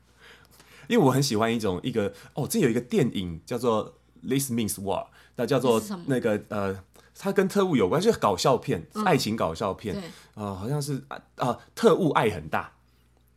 [0.88, 3.94] 因为我很喜欢一种一个哦，这有一个电影叫做
[4.28, 5.04] 《This Means War》，
[5.36, 6.78] 那叫做那个呃，
[7.18, 11.02] 它跟特务有关，就是搞笑片，嗯、爱情搞笑片，啊、呃，好像是
[11.36, 12.75] 啊特务爱很大。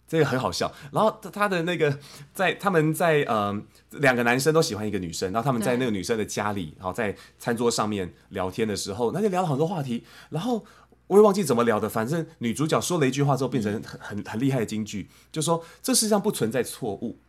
[0.09, 1.95] 这个很好笑，然后他的那个
[2.33, 10.65] 在他们在嗯两个男生都喜欢一个女生，然后他们在那个女生的家里，然后在餐桌上面聊天的时候，那就聊了很多话题，然后
[11.05, 17.19] 我也忘记怎么聊的，反正女主角说了一句话之后，变成很很很厉害的金句，就说这世上不存在错误，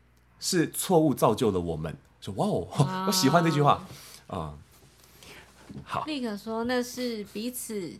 [0.40, 1.94] 是错误造就了我们。
[2.22, 2.66] 说哇哦，
[3.06, 3.86] 我喜欢这句话
[4.26, 4.54] 啊、
[5.74, 7.92] 嗯，好，立刻说那是彼此。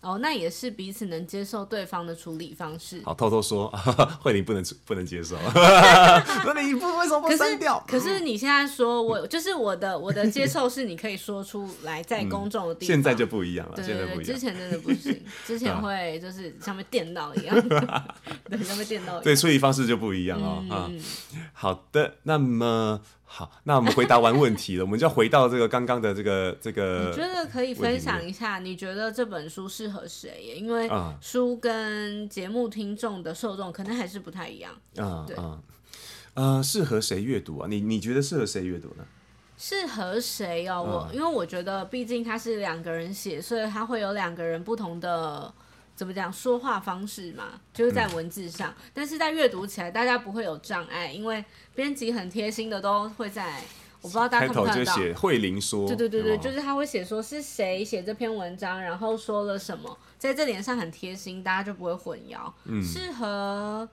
[0.00, 3.02] 哦，那也是彼此能接受对方的处理方式。
[3.04, 3.68] 好，偷偷说，
[4.22, 5.36] 慧玲不能不能接受。
[5.54, 7.82] 那你不为什么不删掉？
[7.86, 12.94] 可是，可是你现在说我就是我的我的接受是你可以说出来 在公众的地方。
[12.94, 14.24] 现在就不一样了，对对对。
[14.24, 17.68] 之前真的不行，之前会就是像被电到一样，
[18.48, 19.24] 对，像被电到一样。
[19.24, 20.64] 对，处理方式就不一样哦。
[20.70, 21.02] 嗯，
[21.52, 27.10] 好的，那么好，那我们回答完问题了，我们就要回到这个刚刚的这个 这个。
[27.10, 28.58] 你觉得可以分享一下？
[28.58, 30.54] 你觉得这本书适合谁？
[30.56, 34.72] 因为书跟节目听众的受众可能还是不太一样。
[34.96, 35.62] 嗯，对，嗯，
[36.34, 37.68] 呃，适合谁阅读啊？
[37.68, 39.04] 你你觉得适合谁阅读呢？
[39.58, 40.82] 适合谁哦？
[40.82, 45.52] 我因为我觉得，毕竟他是两个人写，所以他会有两个人不同的。
[45.98, 53.60] 怎么讲说话方式嘛，就是在文字上，嗯、但是在阅读起来，大家不会有障碍，因为编辑很贴心的都会在，
[54.00, 62.48] 我不知道大家看不看到，慧玲说，对对对对，就是他会写说是谁写这篇文章，然后说了什么，在这点上很贴心，大家就不会混淆。
[62.66, 63.88] 嗯，适合，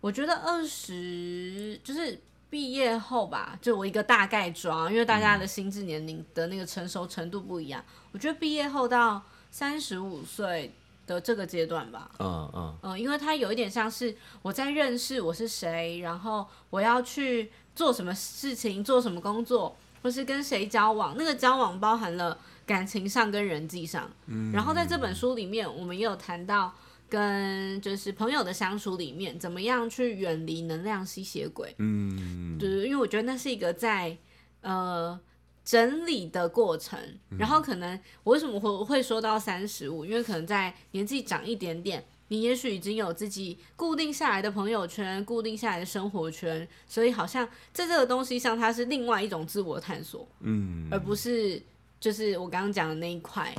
[0.00, 10.74] 我觉得二十就是毕业后吧，就我一个大概装，因为大家的心智年龄的那个成熟程度不一样，我觉得毕业后到三十五岁。
[11.06, 12.78] 的这个阶段吧，嗯嗯。
[12.82, 26.72] 嗯，因为它有一点像是我在认识我是谁，然后我要去做什么事情，做什么工作，或是跟谁交往，那个交往包含了感情上跟人际上，嗯，然后在这本书里面，我们也有谈到
[27.08, 34.16] 跟就是朋友的相处里面，怎么样去远离能量吸血鬼，嗯，就是因为我觉得那是一个在
[34.62, 35.18] 呃。
[35.64, 36.98] 整理的过程，
[37.38, 40.04] 然后可能我为什么会会说到三十五？
[40.04, 51.62] 因为可能在年纪长一点点，你也许已经有自己固定下来的朋友圈，固定下来的生活圈，所以好像在这个东西上，它是另外一种自我探索，嗯，而不是
[51.98, 53.54] 就是我刚刚讲的那一块，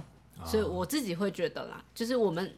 [0.46, 2.54] 所以我自己会觉得啦，就是我们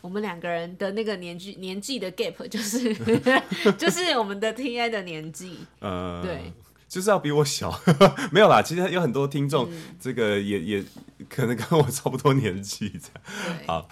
[0.00, 2.94] 我们两个人的那个年纪年纪的 gap，就是
[3.76, 6.50] 就是我们的 T I 的年纪，呃，对。
[6.88, 7.78] 就是要比我小，
[8.32, 8.62] 没有啦。
[8.62, 9.68] 其实有很多听众，
[10.00, 10.84] 这个也也
[11.28, 13.58] 可能跟我差不多年纪这样。
[13.66, 13.88] 好，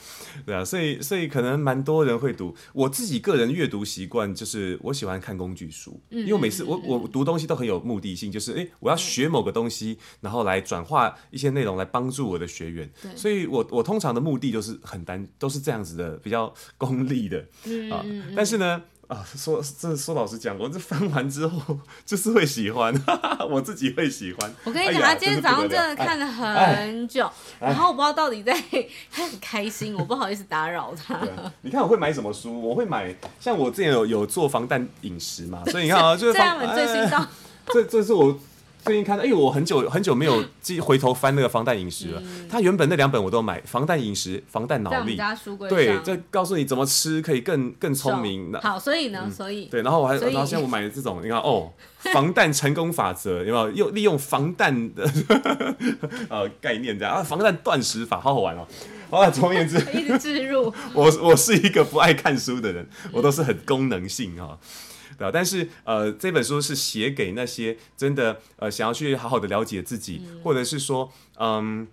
[0.47, 2.57] 对啊，所以所以可能蛮多人会读。
[2.73, 12.91] 我自己个人阅读习惯就是我喜欢看工具书，因为每次我我读东西都很有目的性，就是诶，我要学某个东西，然后来转化一些内容来帮助我的学员。
[13.15, 17.45] 所以我我通常的目的就是很单，都是这样子的，比较功利的
[17.93, 18.03] 啊。
[18.35, 18.83] 但是呢。
[19.09, 24.55] 啊，说这说老实讲，我这翻完之后就是会喜欢，哈哈，我自己会喜欢。
[24.65, 28.53] 我跟你讲，他今天早上真的看了很久，然后我不知道到底在，
[29.13, 31.21] 他很开心，我不好意思打扰他。
[31.63, 32.61] 你看我会买什么书？
[32.61, 37.27] 我会买，像我之前有有做防弹饮食嘛，所以你看啊， 就是这样最新到，
[37.73, 38.37] 这这是我。
[38.87, 42.23] 最近看到，哎，我很久很久没有记回头翻那个防弹饮食了。
[42.49, 45.19] 他原本那两本我都买，防弹饮食、防弹脑力。
[45.69, 48.53] 对，这告诉你怎么吃可以更更聪明。
[48.63, 51.73] 好，所以呢，所以对，然后我还，然后现在 我买的这种，你看哦，
[52.13, 53.71] 防弹成功法则 有没有？
[53.73, 55.05] 又利用防弹的
[56.29, 58.65] 呃 概念这样啊，防弹断食法，好好玩哦。
[59.11, 60.73] 好了，总而言之，一直置入。
[60.93, 64.57] 我我是一个不爱看书的人，我都是很功能性哈。
[65.19, 71.87] 对，但是呃，这本书是写给那些真的呃想要去好好的了解自己，嗯、或者是说，嗯，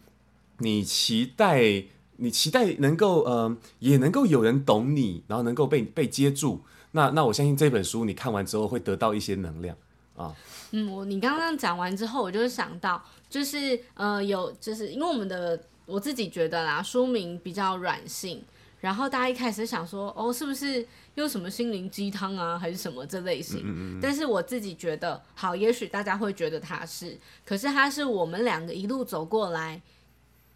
[0.60, 1.86] 你期待
[2.18, 6.62] 你期待能够嗯也能够有人懂你，然后能够被被接住。
[6.92, 9.76] 那那我相信这本书你看完之后会得到一些能量
[10.16, 10.36] 啊。
[10.72, 18.44] 嗯，我你刚刚讲完之后，我就想到，就是呃有就是因为我们的我自己觉得啦，书名比较软性。
[18.84, 23.62] 然后大家一开始想说，哦，是不是又什么心灵鸡汤啊，还是什么这类型？
[23.64, 24.00] 嗯嗯嗯。
[24.02, 29.82] 但是我自己觉得，好，也许大家会觉得它是，可是它是我们两个一路走过来，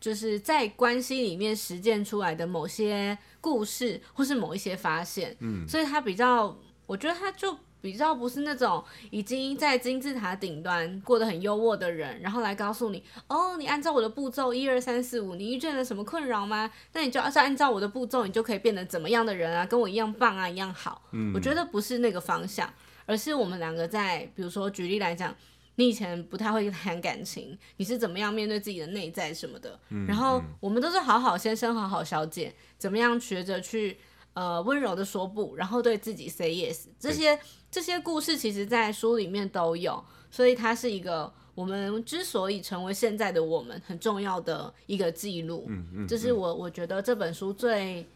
[0.01, 5.33] 就是在关系里面实践出来的某些故事，或是某一些发现。
[5.39, 5.65] 嗯。
[5.65, 6.53] 所以它比较，
[6.85, 7.57] 我觉得它就。
[7.87, 16.69] 比较不是那种已经在金字塔顶端过得很优渥的人，然后来告诉你，哦，你按照我的步骤一二三四五，你遇见了什么困扰吗？
[16.91, 19.65] 那你就要是按照我的步骤，你就可以变得怎么样的人啊？
[19.65, 21.01] 跟我一样棒啊，一样好。
[21.13, 22.69] 嗯，我觉得不是那个方向，
[23.05, 25.33] 而是我们两个在，比如说举例来讲，
[25.75, 29.79] 你以前不太会谈感情，你是怎么样面对自己的内在什么的？
[29.91, 33.97] 嗯，然后我们都是好好先生，好好小姐，怎么样学着去。
[34.33, 45.65] 呃，温柔的说不，然后对自己 say yes，这些这些故事其实，在书里面都有，所以它是一个我们之所以成为现在的我们很重要的一个记录。
[45.69, 48.07] 嗯嗯，这是我我觉得这本书最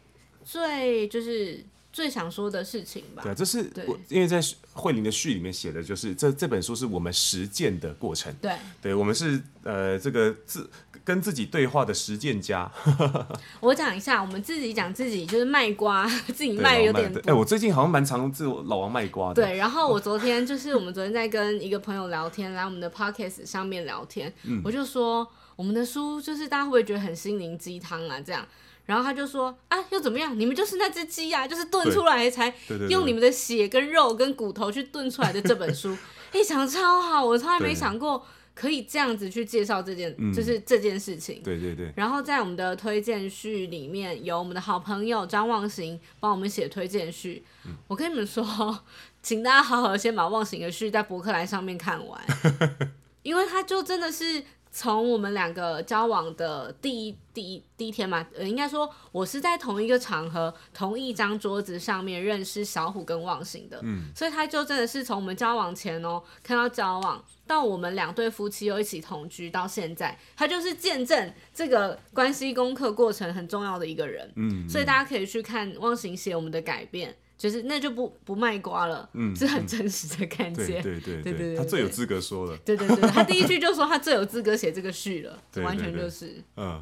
[0.44, 1.64] 最就是。
[1.94, 3.22] 最想说的事情吧。
[3.22, 4.40] 对，这是我因为在
[4.72, 8.34] 慧玲的序里面写的就是这这本书是我们实践的过程。
[8.40, 10.66] 对，对我们是呃这个自
[11.04, 12.70] 跟自己对话的实践家。
[13.60, 17.20] 我讲一下，我们自己讲自己就是卖瓜， 自己卖有点多。
[17.26, 19.34] 哎，我最近好像蛮常自我老王卖瓜的。
[19.34, 28.20] 对，然后我昨天就是我们昨天在跟一个朋友聊天，来我们的 podcast 上面聊天，嗯、我就说我们的书就是大家会不会觉得很心灵鸡汤啊？
[28.20, 28.46] 这样。
[28.84, 30.38] 然后他就说啊，又怎么样？
[30.38, 32.52] 你们就是那只鸡呀，就是炖出来才
[32.90, 35.96] 用你们的血跟肉跟骨头去炖出来的这本书。
[36.32, 41.42] 哎、欸，讲超好，我从来没想过可以这样子去介绍这件，就是这件事情。
[41.42, 41.92] 对对对。
[41.94, 47.44] 然后在我们的推荐序里面有我们的好朋友张望行帮我们写推荐序。
[47.66, 48.44] 嗯、我跟你们说，
[49.22, 52.20] 请大家好好先把望行的序在博客来上面看完，
[53.22, 54.42] 因为他就真的是。
[54.74, 77.14] 从我们两个交往的第一第一第一天嘛，呃，应该说我是在同一个场合、同一张桌子上面认识小虎跟忘形的，嗯，所以他就真的是从我们交往前哦，看到交往到我们两对夫妻又一起同居到现在，他就是见证这个关系功课过程很重要的一个人，嗯，所以大家可以去看忘形写我们的改变。
[77.42, 86.80] 就是那就不不卖瓜了，嗯，是很真实的感觉，对对对对对，他最有资格说了，对对对，他第一句就说他最有资格写这个序了， 完全就是，嗯，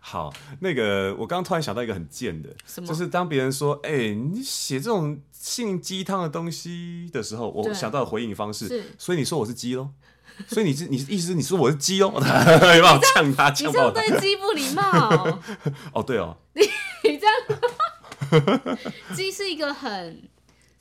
[0.00, 2.48] 好，那个我刚刚突然想到一个很贱的，
[2.86, 9.90] 就是当别人说，哎，你写这种性鸡汤的东西的时候，我想到的回应方式，所以你说我是鸡喽，
[10.48, 15.40] 所以你是你意思是你说我是鸡哦， 没办法呛他，呛爆他，你这样对鸡不礼貌，
[15.92, 16.62] 哦对哦，你
[17.04, 17.60] 你这样。
[19.14, 20.22] 鸡是一个很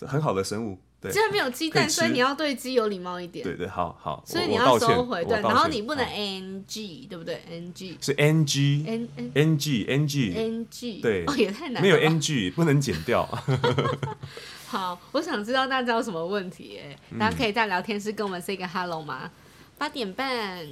[0.01, 3.43] 很好的生物，对，既然没有鸡蛋，所以你要对鸡有礼貌一点。
[3.43, 13.27] 对对，好好，所以你要收回，对，然后你不能 ng，对不对？ng 是 ng，n ng ng ng，对，哦也太难，没有 ng 不能剪掉。
[14.67, 19.31] 好，我想知道大家有什么问题，哎，大家可以在聊天室跟我们 say 个 hello 吗？
[19.77, 20.67] 八点半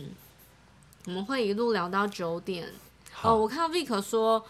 [1.05, 2.67] 我们会一路聊到九点。
[3.23, 4.45] 哦，我看到 Vic 说。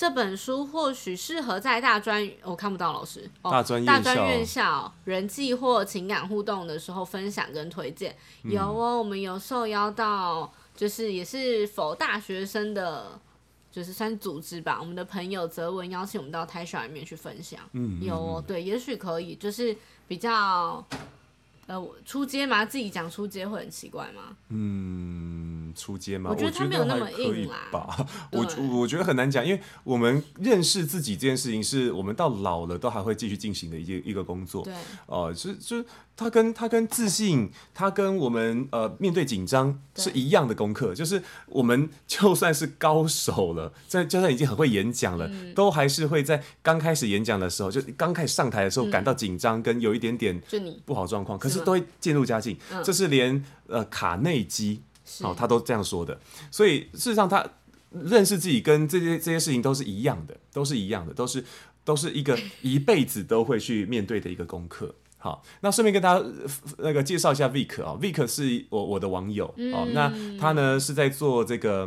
[0.00, 3.28] 这本书或许适合在大专，我、哦、看不到老师。
[3.42, 8.16] 哦、大专大专院校人际或情感互动的时候分享跟推荐。
[8.44, 13.20] 嗯、有哦，我们有受邀到，就是也是否大学生的，
[13.70, 14.78] 就是算组织吧。
[14.80, 17.60] 我们的朋友泽文邀请我们到台校里面去分享。
[17.72, 19.76] 嗯，有哦，对，也许可以，就是
[20.08, 20.82] 比较。
[21.66, 22.64] 呃，出街吗？
[22.64, 24.36] 自己讲出街会很奇怪吗？
[24.48, 26.30] 嗯，初阶吗？
[26.30, 27.68] 我觉得他没有那么硬啦。
[27.70, 28.46] 吧， 我
[28.78, 34.64] 我觉得很难讲，因为我们认识自己这件事情，是我们到老了都还会继续进行的一件一个工作。
[34.64, 34.72] 对，
[35.06, 35.84] 哦、呃，就是。
[36.16, 50.38] 他跟他跟自信，他跟我们呃面对紧张是一样的功课，就是我们就算是高手了，在就算已经很会演讲了，嗯、都还是会在刚开始演讲的时候，就刚开始上台的时候感到紧张，跟有一点点
[50.84, 52.54] 不好状况，可是都会渐入佳境。
[52.70, 54.82] 嗯、这是连呃卡内基
[55.22, 56.18] 哦他都这样说的，
[56.50, 57.44] 所以事实上他
[57.90, 61.44] 认识自己跟这些这些事情都是一样的，都是一样的，都是
[61.84, 64.94] 都是一个 一辈子都会去面对的一个功课。
[65.18, 66.24] 好，那顺便跟大家
[66.78, 71.84] 那个介绍一下 Vic 啊，Vic 是我我的网友，哦，那他呢是在做这个，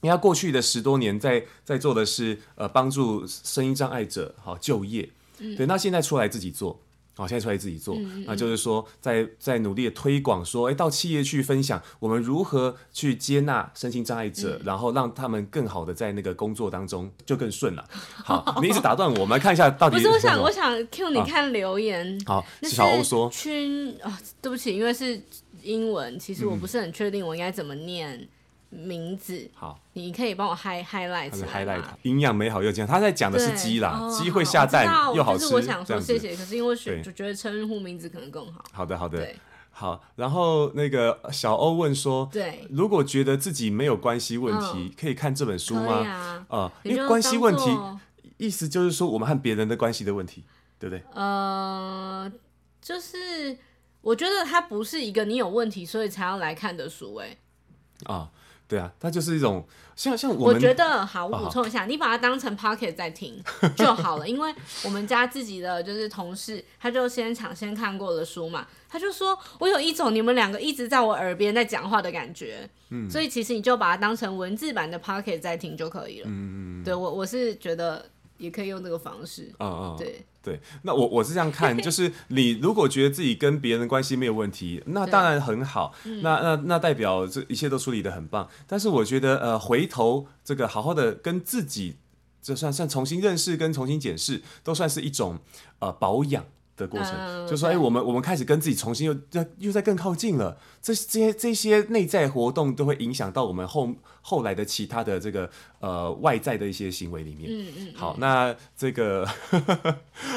[0.00, 6.80] 因为他过去的十多年在在做的是呃帮助声音障碍者好就业，对，那现在出来自己做。
[7.16, 17.82] 好，现在出来自己做，那、嗯、就是说在，在在努力的推广，说，哎，到企业去分享我们如何去接纳身心障碍者，嗯、然后让他们更好的在那个工作当中就更顺了。
[18.22, 19.96] 好，你一直打断我，我们来看一下到底。
[19.96, 22.20] 不是，我想，我想 Q 你看留言。
[22.26, 23.30] 好，小欧说。
[23.30, 25.18] 圈啊、哦，对不起，因为是
[25.62, 28.14] 英文，其实我不是很确定我应该怎么念。
[28.14, 28.28] 嗯
[28.68, 32.96] 名字好，你可以帮我 high highlight highlight 营养美好又健康。
[32.96, 35.44] 他在讲的是鸡啦，鸡会下蛋又好吃。
[35.44, 38.64] 就是我想说谢谢，可是因为选就觉得称呼名字可能更好。
[38.72, 39.34] 好的好的，
[39.70, 40.02] 好。
[40.16, 46.44] 然后那个小欧问说，对，如果觉得自己没有关系问题，可以看这本书吗？
[46.48, 47.70] 啊，因为关系问题，
[48.36, 50.44] 意思就是说我们和别人的关系的问题，
[50.78, 51.02] 对不对？
[51.14, 52.30] 呃，
[52.82, 53.56] 就是
[54.02, 57.38] 我觉得它不是一个你有问题所以才要来看的书，哎，
[58.04, 58.30] 啊。
[58.68, 63.42] 对啊，它就是一种像像我我觉得好，我补充一下，哦、你把它当成 Podcast 在听
[63.76, 64.52] 就好了， 因为
[64.84, 78.04] 我们家自己的就是同事，他就先抢先看过的书嘛，他就说我有一种你们两个一直在我耳边在讲话的感觉，嗯，所以其实你就把它当成文字版的 Podcast 在听就可以了，嗯嗯，对我我是觉得
[78.38, 80.24] 也可以用这个方式，嗯嗯，对。
[80.42, 88.48] 对，那我我是这样看， 就是你如果觉得自己跟别人的关系没有问题，那当然很好，嗯、那那那代表这一切都处理的很棒。
[88.64, 91.96] 但是我觉得，呃，回头这个好好的跟自己，
[92.40, 95.40] 这算算重新认识跟重新检视，都算是一种
[95.80, 96.44] 呃保养。
[96.76, 100.58] 的过程，嗯、就说哎、欸，我们我们开始跟自己重新又又又在更靠近了。
[100.86, 107.50] 这这些这些内在活动都会影响到我们后后来的其他的这个呃外在的一些行为里面。
[107.50, 107.94] 嗯嗯。
[107.96, 109.26] 好，那这个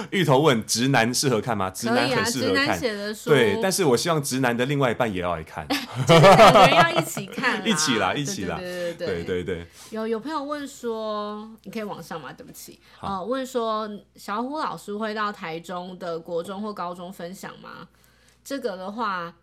[0.09, 1.69] 芋头问直男适合看吗？
[1.69, 2.79] 直男很适合看。
[3.25, 5.67] 对，但是我希望直男的另外一半也要来看。
[6.07, 7.67] 就是两个人要一起看。
[7.67, 8.57] 一起啦，一起啦。
[8.57, 9.67] 对对对对对对。
[9.91, 12.33] 有有朋友问说，你可以往上吗？
[12.33, 12.79] 对不起。
[12.97, 16.19] 好呃，问说小虎老师会到台中的。
[16.19, 17.87] 国中或高中分享吗？
[18.43, 19.35] 这个的话。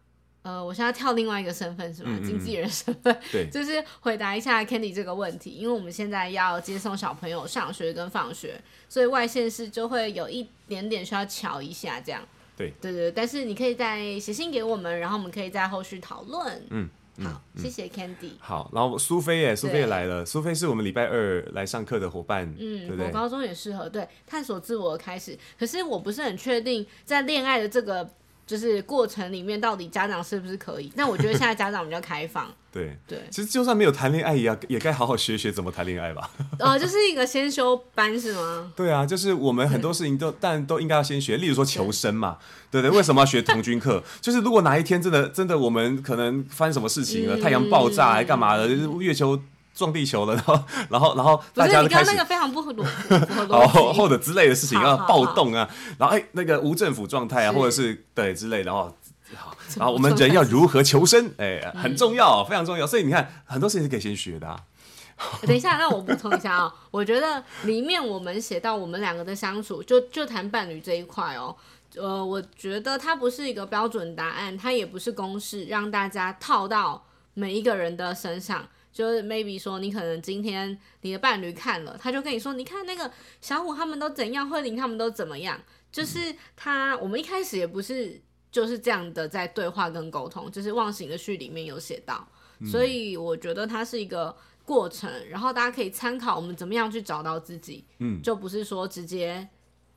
[0.46, 2.10] 呃，我现在跳另外一个身份是吗？
[2.12, 12.22] 嗯嗯经纪人身份， 对，就是回答一下 Candy 这个问题，因为我们现在要接送小朋友上学跟放学，所以外线是就会有一点点需要瞧一下这样。
[12.56, 16.64] 对，对对，但是你可以再写信给我们，然后我们可以在后续讨论。
[16.70, 16.88] 嗯，
[17.24, 18.30] 好，嗯、谢谢 Candy。
[18.38, 22.46] 好，然后苏菲耶，苏菲也来了，苏菲是我们礼拜二来上课的伙伴。
[22.56, 28.08] 嗯，对，对，我高中也适合对探索自我开始，可是我不是很确定在恋爱的这个。
[28.46, 30.92] 就是过程里面到底家长是不是可以？
[30.94, 32.46] 那我觉得现在家长比较开放。
[32.76, 36.30] 对对，其实就算没有谈恋爱，也要也该好好学学怎么谈恋爱吧。
[36.58, 38.70] 哦， 就是一个先修班是吗？
[38.76, 41.38] 对啊，就是我们很多事情都，但都应该要先学。
[41.38, 42.36] 例如说求生嘛，
[42.70, 44.04] 对对，对，为什么要学童军课？
[44.20, 49.40] 就是如果哪一天真的真的我们可能发生什么事情了，嗯、太阳爆炸还干嘛的，就是月球。
[49.76, 55.68] 撞地球了， 然后，然后，然后大家就开始，不是你刚刚那个非常不 合逻辑，或者之类的事情要暴动啊，
[55.98, 58.92] 然后哎，那个无政府状态啊，或者是对之类的，然后，
[59.76, 61.30] 然后我们人要如何求生？
[61.36, 62.86] 哎，很重要，非常重要。
[62.86, 64.56] 所以你看，很多事情是可以先学的。
[65.46, 71.54] 等一下，让我补充一下啊，我觉得里面我们写到我们两个的相处，就就谈伴侣这一块哦，
[71.96, 77.02] 呃，我觉得它不是一个标准答案，它也不是公式，让大家套到
[77.34, 78.66] 每一个人的身上。
[78.96, 85.60] 就是 maybe 说，你可能今天你的伴侣看了，他就跟你说，你看那个小虎他们都怎样，慧玲他们都怎么样。
[85.92, 88.18] 就是他，我们一开始也不是
[88.50, 92.26] 就是这样的在对话跟沟通，就是忘形的序里面有写到，
[92.64, 94.34] 所以我觉得它是一个
[94.64, 99.46] 过程，然后大家可以参考我们怎么样去找到自己，嗯，就不是说直接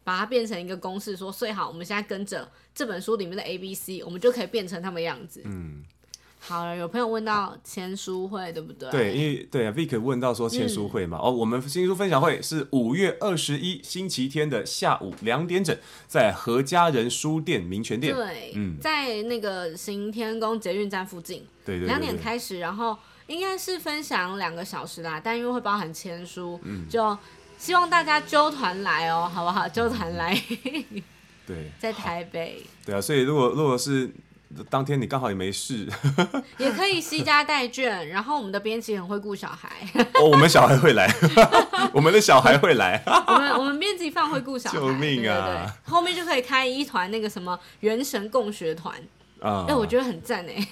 [0.03, 5.85] 把它变成一个公式，说最好我们现在跟着这本书里面的 A B C，我们就可以变成他们样子，嗯。
[6.41, 8.89] 好了，有朋友问到签书会，对不对？
[8.89, 15.77] 对，因为对啊，Vick 问到说签书会嘛，嗯、哦，我们新书分享会是五月二十一星期天的下午两点整，
[16.07, 27.15] 在何家人书店民权店，对，嗯，在那个行天宫捷运站附近，对对，两点开始，然后应该是分享两个小时啦，但因为会包含签书，嗯，就
[27.57, 29.67] 希望大家揪团来哦，好不好？
[29.67, 30.33] 揪团来，
[31.45, 34.09] 对， 在台北，对啊，所以如果如果是。
[34.69, 35.87] 当天你刚好也没事，
[36.57, 38.03] 也可以西家带眷。
[38.07, 39.69] 然后我们的编辑很会顾小孩，
[40.15, 41.07] 哦，我们小孩会来，
[41.93, 43.01] 我们的小孩会来。
[43.27, 45.45] 我们我们编辑放会顾小孩，救命啊！
[45.45, 48.95] 对对对，后面就可以开一团那个什么元神共学团
[49.41, 50.67] 啊，哎，我觉得很赞哎。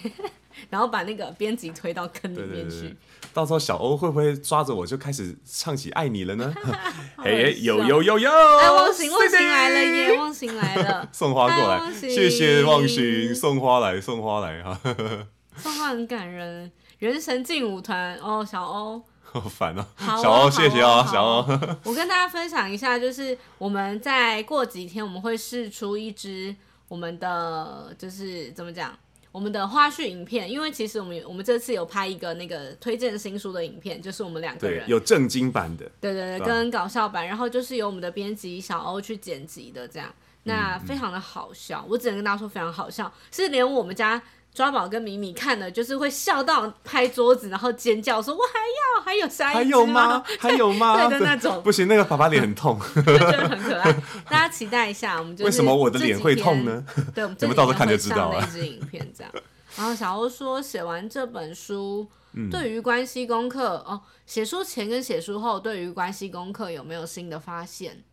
[0.69, 2.95] 然后把那个编辑推到坑里面去。
[3.33, 6.53] 到时候小欧会不会抓着我就开始唱起爱你了呢？
[7.17, 8.29] 哎，有有有有！
[8.31, 10.13] 哎，忘形忘形来了耶！
[10.17, 14.79] 忘形来了， 送花过来，谢谢忘形送花来送花来哈。
[15.57, 19.85] 送花很感人，人神劲舞团哦，小欧好烦哦，
[20.21, 21.45] 小欧谢谢啊，小欧。
[21.83, 26.55] 我跟大家分享一下，就是我们在过几天我们会试出一支
[26.87, 28.97] 我们的，就是怎么讲？
[29.37, 34.83] 我们的花絮影片，因为其实我们我们这次有拍一个那个推荐新书的影片，就是我们两个人。
[34.89, 40.11] 有正经版的，对对对，跟搞笑版，然后就是由我们的编辑小欧去剪辑的，这样，
[40.45, 44.19] 那非常的好笑，我只能跟大家说非常好笑，是连我们家。
[44.57, 48.57] 抓宝跟米米看了，就是会笑到拍桌子，然后尖叫说：“我还
[48.97, 50.23] 要，还有下一还有吗？
[50.41, 51.61] 还有吗？”对的那种。
[51.61, 53.93] 不行，那个爸爸脸很痛，我觉得很可爱。
[54.27, 56.83] 大家期待一下，我们就为什么我的脸会痛呢？
[57.13, 58.43] 对，我们怎么到时候看就知道了。
[58.43, 59.31] 一支影片这样。
[59.75, 62.07] 然后小欧说，写完这本书，
[62.49, 68.03] 对于关系功课哦，写书前跟写书后，对于关系功课有没有新的发现？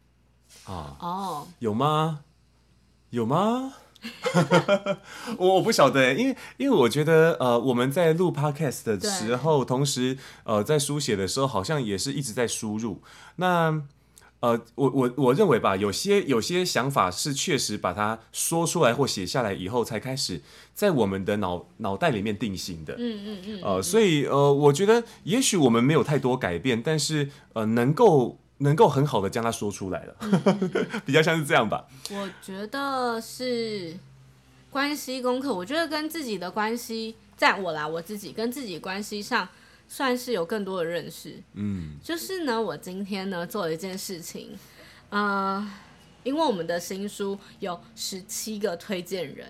[0.67, 2.21] 啊哦，有吗？
[3.09, 3.73] 有吗？
[5.39, 13.01] 我我不晓得，因为因为我觉得呃，我们在录 podcast 的时候，同时呃，在书写的时候，好像也是一直在输入。
[13.37, 13.83] 那
[14.41, 20.43] 呃，我我我认为吧，有些有些想法是确实把它说出来或写下来以后，才开始
[20.75, 22.95] 在我们的脑脑袋里面定型的。
[22.99, 23.61] 嗯嗯嗯。
[23.63, 28.39] 呃，所以呃，我觉得也许我们没有太多改变，但是呃，能够。
[28.65, 30.71] 能够很好的将它说出来了，嗯、
[31.05, 31.87] 比较像是这样吧。
[32.11, 33.95] 我觉得是
[34.71, 39.47] 关系功课，我觉得跟自己的关系，在我啦，我自己跟自己关系上，
[39.87, 41.41] 算是有更多的认识。
[41.53, 44.57] 嗯，就是呢，我今天呢做了一件事情，
[45.11, 45.71] 呃，
[46.23, 49.47] 因为我们的新书有十七个推荐人.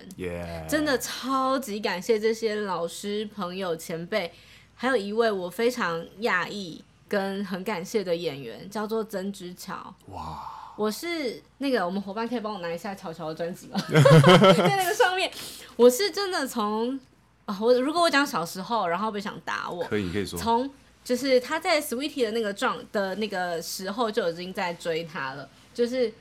[0.67, 4.33] 真的超级感谢这些老师、朋友、前辈，
[4.75, 6.83] 还有一位我非常讶异。
[7.07, 9.93] 跟很感谢的演员叫做曾之乔。
[10.07, 10.51] 哇！
[10.77, 13.79] 我是那个我们伙伴可以帮我拿一下乔乔的专辑吗？
[13.87, 15.31] 在那个上面，
[15.77, 16.99] 我是真的从
[17.45, 20.69] 啊，我如果我讲小时候，然后别想打我，可以可以说从
[21.01, 26.11] 就是他在 Sweetie 的那个状的那个时候就已经在追他了，就是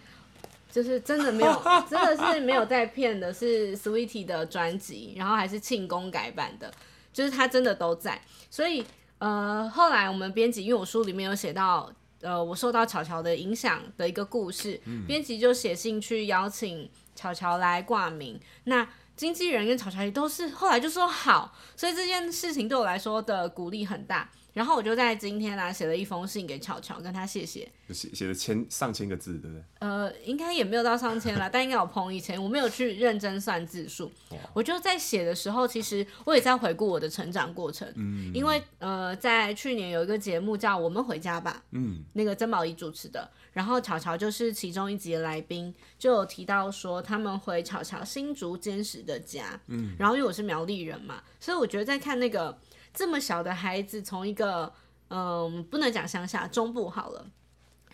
[0.71, 6.73] 就是真的没有， 真的是没有在骗的，是 Sweetie 的专辑，然后还是庆功改版的，
[7.13, 8.21] 就是他真的都在。
[8.51, 8.85] 所以
[9.19, 11.91] 呃，后来我们编辑，因为我书里面有写到，
[12.21, 18.39] 呃，我受到巧巧的影响的一个故事，编辑就写信去邀请巧巧来挂名。
[18.65, 18.87] 那
[19.17, 24.29] 经纪人跟巧巧也都是后来就说好，所以这件事情对我来说的鼓励很大。
[24.55, 29.65] 然后我就在今天呢、啊、写了一封信给巧巧，跟他谢谢，写写了千上千个字，对不对？
[29.81, 32.43] 呃，应该也没有到上千啦， 但应该有碰一千。
[32.43, 34.11] 我没有去认真算字数，
[34.53, 37.93] 我就在写的时候，其实我也在回顾我的成长过程。
[37.97, 52.57] 嗯，因为呃，在去年有一个节目叫《我们回家吧》，嗯，那个曾宝仪主持的，然后巧巧就是其中一集的来宾，就有提到说他们回巧巧新竹坚实的家，嗯，然后因为我是苗栗人嘛，所以我觉得在看那个。
[52.95, 54.73] 这么小的孩子，从一个
[55.09, 57.27] 嗯，不能讲乡下中部好了，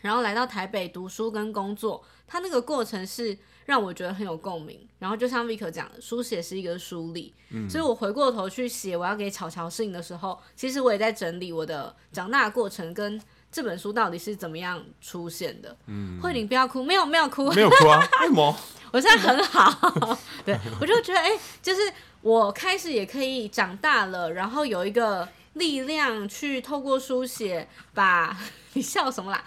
[0.02, 4.86] 然后来到台北读书跟工作，他那个过程是让我觉得很有共鸣。
[4.98, 13.20] 然后就像 Vic 讲的，书写是一个梳理，嗯，所以我回过头去写我要给巧巧信的时候，其实我也在整理我的长大的过程跟
[13.50, 15.76] 这本书到底是怎么样出现的。
[15.86, 18.56] 嗯，慧玲不要哭，没有没有哭，没有哭啊，为什么？
[18.92, 21.80] 我现在很好， 对，我就觉得哎、欸，就是。
[22.22, 28.36] 我开始也可以长大了，然后有一个力量去透过书写把
[28.74, 29.42] 你笑什么啦？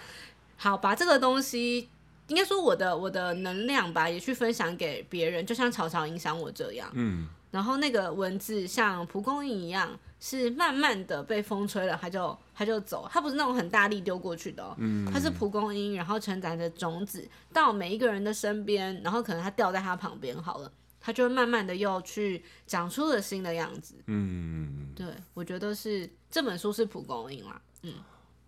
[0.58, 1.88] 好，把这个东西
[2.28, 6.90] 应该说我的我的能量吧，也去分享给别人，就像草草影响我这样。
[6.94, 7.28] 嗯。
[7.52, 9.88] 然后那个文字像蒲公英一样，
[10.20, 14.74] 是慢慢的被风吹了，它就它就走，它不是那种很大力丢过去的哦。
[14.80, 15.06] 嗯。
[15.14, 20.72] 它是蒲公英，然后承载着种子到每一个人的身边，然后可能它掉在它旁边好了。
[21.06, 23.96] 他就会慢慢的又去长出了新的样子。
[24.08, 27.62] 嗯，对，我觉得是这本书是蒲公英啦。
[27.82, 27.96] 嗯，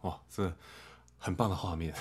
[0.03, 0.49] 哇，这
[1.18, 1.93] 很棒的画面，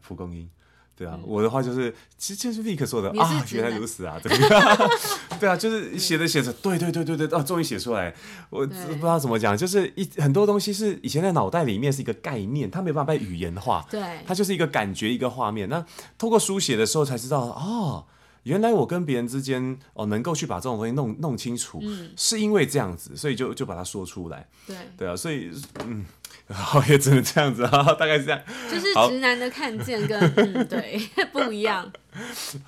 [0.00, 0.48] 蒲公英。
[0.96, 4.30] 对啊，嗯、我的话就是，其实就是 Vic 说的啊，原来如此啊，对，
[5.40, 8.14] 对啊，就是写着写着，对对对对对，啊，终于写出来。
[8.48, 13.84] 我不知道怎么讲，就是一很多东西是以前在脑袋里面是一个概念，它没办法被语言化。
[13.90, 15.68] 对，它就是一个感觉，一个画面。
[15.68, 15.84] 那
[16.16, 18.06] 透过书写的时候才知道，哦。
[18.44, 24.46] 原来我跟别人之间哦，能够去把这种东西弄弄清楚，嗯，是因为这样子，所以就就把它说出来。
[24.66, 26.04] 对对啊，所以嗯，
[26.48, 28.40] 好，也只能这样子啊， 大概是这样。
[28.70, 31.00] 就是直男的看见跟 嗯对
[31.32, 31.90] 不一样。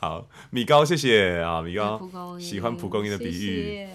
[0.00, 2.00] 好，米高，谢谢啊，米高，
[2.40, 3.86] 喜欢蒲公英的比喻。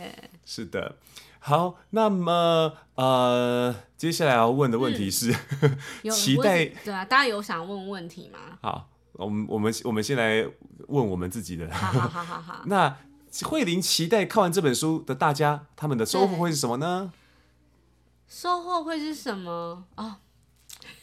[0.45, 0.95] 是的。
[1.39, 5.35] 好，那么呃，接下来要问的问题是，
[6.03, 8.59] 嗯、期待对啊，大家有想问问题吗？
[8.61, 8.90] 好。
[9.23, 10.45] 我们我们我们先来
[10.87, 11.71] 问我们自己的。
[11.73, 12.63] 好好好好好。
[12.67, 12.97] 那
[13.43, 17.13] 慧玲期待看完这本书的大家，他们的收获会是什么呢？
[18.27, 19.85] 收获会是什么？
[19.95, 20.17] 哦，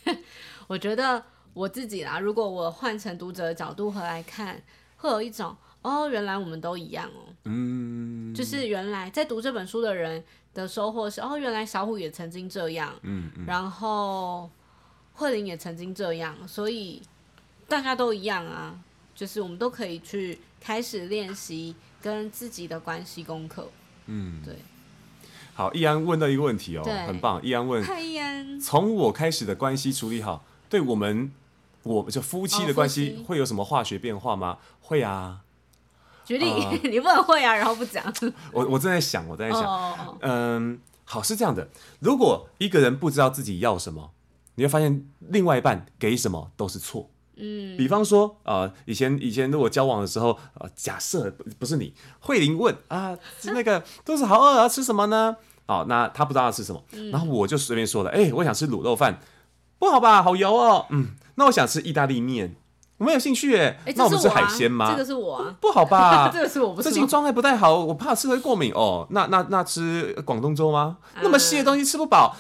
[0.69, 4.63] 我觉得我自己啦，如果我换成读者的角度回来看，
[4.97, 7.33] 会有一种哦，原来我们都一样哦。
[7.45, 8.35] 嗯。
[8.35, 12.95] 就是原来在读这本书的人的收获是哦，原来小虎也曾经这样。
[13.03, 13.45] 嗯嗯。
[13.47, 14.51] 然后
[15.15, 17.01] 慧玲也曾经这样，所以。
[17.69, 18.75] 大家都一样啊，
[19.15, 23.71] 就是我们都可以去开始练习跟自己的关系功课。
[24.07, 24.57] 嗯，对。
[25.55, 27.41] 好，易安问到一个问题哦，很棒。
[27.45, 27.85] 易安问：
[28.61, 31.31] 从我开始的关系处理好，对我们，
[31.83, 34.53] 我们就夫妻的关系会有什么化学变化吗？
[34.53, 35.41] 哦、会啊。
[36.25, 38.05] 举例，呃、 你不能会啊，然后不讲。
[38.53, 41.69] 我我正在想，我正在想，哦、嗯，好，是这样的。
[42.01, 44.13] 如果一个人不知道自己要什么，
[44.55, 47.11] 你会发现另外一半给什么都是错。
[47.39, 55.37] 嗯，比方说啊、呃，以前以前如果交往的时候，呃，假设不是你，慧玲问啊，那个肚子好饿，要吃什么呢？
[55.67, 59.21] 哦，那他不知道要吃什么，嗯、然后我就随便说了，哎、欸，我想吃卤肉饭，
[59.79, 62.57] 不好吧，好油哦，嗯，那我想吃意大利面。
[62.97, 64.91] 我没有兴趣哎，那我们吃海鲜吗？
[64.91, 66.31] 这个是我啊，不好吧？
[66.35, 66.91] 这个是我，不是。
[66.91, 69.07] 最近状态不太好，我怕吃会过敏哦。
[69.11, 70.97] 那那那吃广东粥吗？
[71.23, 72.35] 那么细的东西吃不饱。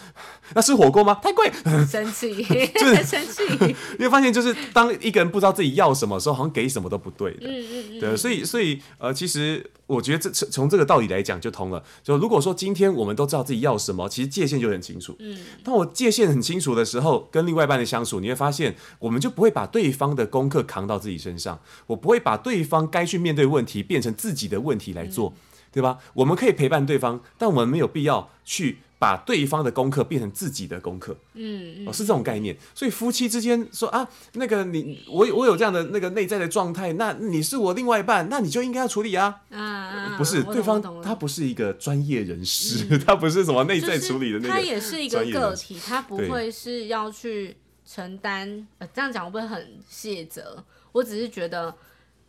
[0.55, 1.19] 那吃火锅吗？
[1.23, 1.51] 太贵。
[1.89, 3.75] 生气，就是 生气。
[3.99, 7.49] 你会发现，就是当一个人不知道自己要什么的时候，好像给什么都不对的。
[7.49, 8.01] 嗯嗯嗯。
[8.01, 9.71] 对，所以所以呃，其实。
[9.89, 11.83] 我觉得这从从这个道理来讲就通了。
[12.03, 15.17] 就如果说今天我们都知道自己要什么，其实界限就很清楚。
[15.19, 25.41] 嗯，当我界限很清楚的时候，跟另外一半的相处，你会发现，我们就不会把对方的功课扛到自己身上，我不会把对方该去面对问题变成自己的问题来做，嗯、
[25.73, 25.97] 对吧？
[26.13, 28.81] 我们可以陪伴对方，但我们没有必要去。
[28.99, 32.57] 把对方的功课变成自己的功课，嗯，哦，是这种概念。
[32.75, 39.43] 所以夫妻之间说啊，那个你我我有这样的那个内在的状态，那你是我另外一半，那你就应该要处理啊。
[39.51, 48.67] 啊，不是，对方他不是一个专业人士， 他不是什么内在处理的那个，他也是一个个体，他不会是要去承担。
[48.79, 50.65] 呃，这样讲会不会很卸责？
[50.91, 51.73] 我只是觉得，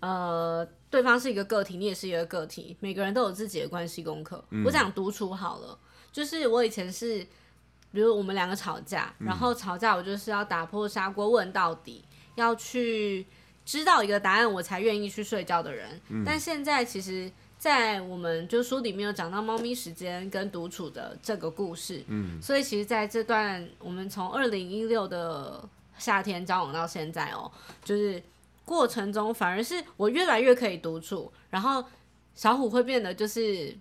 [0.01, 4.43] 呃，对方是一个个体，你也是一个个体，每个人都有自己的关系功课。
[4.51, 5.77] 嗯、我讲独处好了，
[6.11, 7.25] 就是我以前是，
[7.91, 12.03] 比如我们两个吵架，然后吵架我就是要打破砂锅问到底，
[12.35, 13.25] 要去
[13.65, 15.99] 知道一个答案，我才愿意去睡觉的人。
[16.09, 17.31] 嗯、但现在其实。
[17.59, 25.61] 在我们就书里面有讲到猫咪时间跟独处的这个故事，嗯，所以其实在这段我们从二零一六的
[25.97, 27.51] 夏天交往到现在哦，
[27.83, 28.23] 就是
[28.63, 31.83] 过程中反而是我越来越可以独处，然后
[32.33, 33.77] 小虎会变得就是。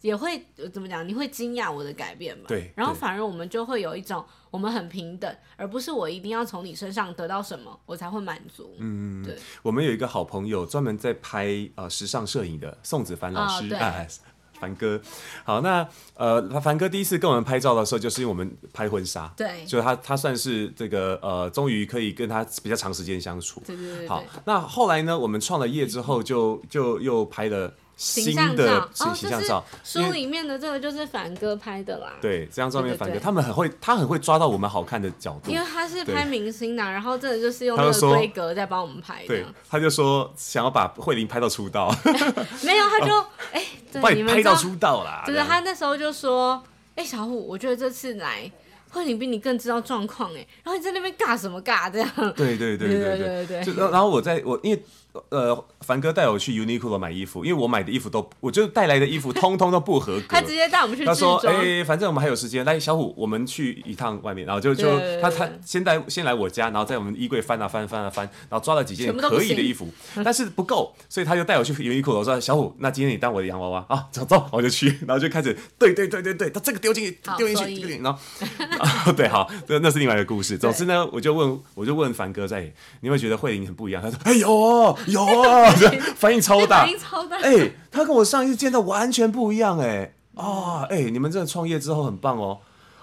[0.00, 0.42] 也会
[0.72, 1.06] 怎么讲？
[1.06, 2.44] 你会惊讶我的改变吗？
[2.48, 2.72] 对。
[2.74, 8.74] 然后反而我们就会有一种，我们很平等，而不是我一定要从你身上得到什么，我才会满足。
[8.78, 9.36] 嗯，对。
[9.62, 14.28] 我们有一个好朋友，专门在拍呃时尚摄影的宋子凡老师，哎、哦，
[14.58, 14.98] 凡哥。
[15.44, 23.62] 好，那呃，凡哥第一次跟我们拍照的时候，就是因为我们拍婚纱，对，就他他算是这个呃，终于可以跟他比较长时间相处。
[23.66, 24.08] 对对对，对。
[24.08, 27.74] 好，那后来呢，我们创了业之后就，就就又拍了。
[28.00, 32.14] 新的形象照，书里面的这个就是凡哥拍的啦。
[32.18, 35.50] 对，这张照片凡哥，他们很会，他很会抓到我们好看的角度。
[35.50, 39.28] 因为他是拍明星的，然后这个就是用那个规格在帮我们拍的。
[39.28, 41.94] 对，他就说想要把慧玲拍到出道。
[42.64, 43.14] 没有，他就
[43.52, 43.62] 哎，
[44.00, 45.22] 把你拍到出道啦。
[45.26, 46.62] 就是他那时候就说，
[46.96, 48.50] 哎，小虎，我觉得这次来
[48.88, 52.10] 慧玲比你更知道状况哎，然后你在那边尬什么尬这样？
[52.34, 53.90] 对对对对对对对。
[53.90, 54.82] 然后我在我因为。
[55.30, 60.26] 呃，凡哥带我去 Uniqlo 买衣服，因为我买的衣服都，我就带来的衣服通通都不合格。
[60.30, 61.04] 他直接带我们去。
[61.04, 64.88] 他说：“哎、欸，反正我们还有时间，来，小虎，我们去一趟外面。”然后就就
[65.20, 69.88] 他他先带先来我家，然后在我们衣柜翻啊翻翻啊翻，然后抓了几件可以的衣服，
[70.24, 72.14] 但是不够，所以他就带我去 Uniqlo。
[72.14, 80.56] 我说：“小虎，那今天你当我的洋娃娃啊，走走，我就去。”然后就开始对对对对对，他这个丢进去丢进去，去然后 对，好，那那是另外一个故事。
[80.56, 84.00] 总之呢，我就问我就问凡哥在，你会觉得慧玲很不一样？
[84.02, 85.70] 他说：“哎呦，有啊。
[86.16, 92.58] ”反应超大，反应超大哎、欸，他跟我上一次见到完全不一样，哎，啊，哎，你们这个创业之后很棒哦，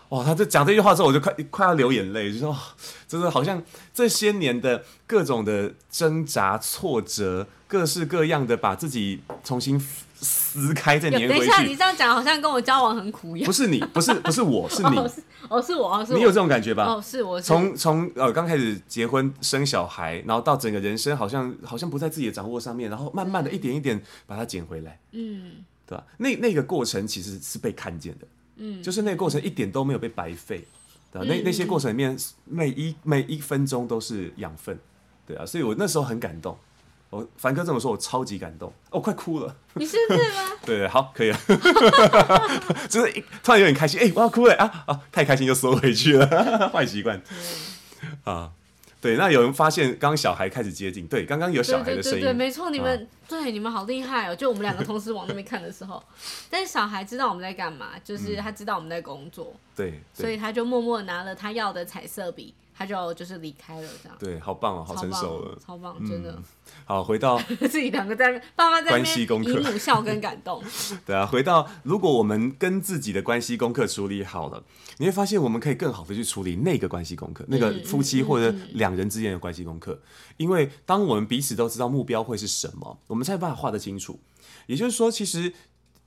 [0.10, 2.56] 哇，他这讲这句话之后，我就快快要流眼泪，就说，
[3.08, 3.62] 真的好像
[3.94, 9.82] 这些年的各种的挣扎、挫折，各式各样的把自己重新。
[10.20, 11.38] 撕开再粘回去。
[11.38, 13.46] 等一下，你这样讲好像跟我交往很苦一样。
[13.46, 14.98] 不是你，不是不是我，是你。
[14.98, 16.18] 哦，是，哦是我，是我。
[16.18, 16.86] 你有这种感觉吧？
[16.86, 17.40] 哦，是我。
[17.42, 25.00] 从从呃刚开始结婚生小孩，然后到整个人生好像好像不在自己的掌握上面，然后慢慢的一点一点把它捡回来。
[25.12, 26.04] 嗯，对吧？
[26.18, 28.28] 那那个过程其实是被看见的。
[28.58, 30.66] 嗯，就是那个过程一点都没有被白费。
[31.10, 31.26] 对吧？
[31.26, 34.78] 那那些过程里面每一每一分钟都是养分。
[35.26, 36.58] 对啊，所以我那时候很感动。
[37.10, 39.56] 我凡哥这么说，我超级感动，我、哦、快哭了。
[39.76, 40.52] 你是不是吗？
[40.66, 41.40] 对，对，好，可以了。
[42.90, 45.00] 就是突然有点开心，哎、欸，我要哭了啊啊！
[45.12, 46.28] 太开心就缩回去了，
[46.70, 47.22] 坏习惯。
[48.26, 48.52] 啊，
[49.00, 54.36] 对，那有人发现刚刚小孩开始接近，对，刚刚有小孩的声音，对，对，对，对，没错，你们、啊、对你们好厉害哦！
[54.36, 56.04] 就我们两个同时往那边看的时候，
[56.50, 62.54] 但是小孩知道我们在干嘛，就是他知道我们在工作，嗯、对，对，所以他就默默拿了他要的彩色笔。
[62.78, 66.38] 他就就是离开了，这样对，好棒哦，好成熟了，超棒，真的。
[66.86, 67.40] 好，回到
[67.72, 70.64] 自己两个在爸妈在关系功课，姨母笑跟感动。
[71.04, 74.64] 对啊，回到如果我们跟自己的关系功课处理好了，
[74.98, 80.00] 你会发现我们可以更好的去处理那个关系功课，那个夫妻或者两人之间的关系功课。
[80.38, 84.20] 因为当我们彼此都知道目标会是什么，我们才有办法画得清楚。
[84.68, 85.54] 也就是说，其实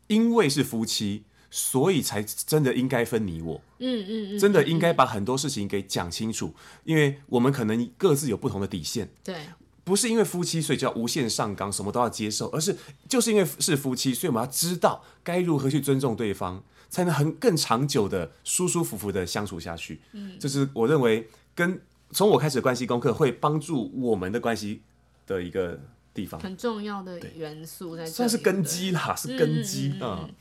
[0.07, 1.25] 因为是夫妻。
[1.51, 9.37] 所以才真的应该分你我，嗯嗯嗯，真的应该把很多事情给讲清楚，因为我们可能各自有不同的底线，对，
[9.83, 12.77] 不是因为夫妻所以就要无限上纲，什么都要接受，而是
[13.09, 20.01] 就是因为是夫妻，所以我们要知道该如何去尊重对方，才能很更长久的舒舒服服的相处下去。
[20.13, 21.81] 嗯，这是我认为跟
[22.13, 24.83] 从我开始的关系功课会帮助我们的关系
[25.27, 25.81] 的一个
[26.15, 30.21] 地方，很重要的元素在算是根基啦，是根基啊。
[30.29, 30.35] 嗯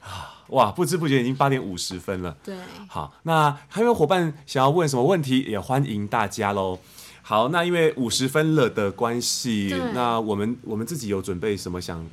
[0.00, 0.70] 啊，哇！
[0.70, 2.36] 不知不觉已经八点五十分了。
[2.44, 2.56] 对，
[2.88, 6.78] 好，那还有伙伴想要问什么问题，也欢迎大家喽。
[7.22, 12.04] 好，那因为五十分了的关系，那我们我们自己有准备什么想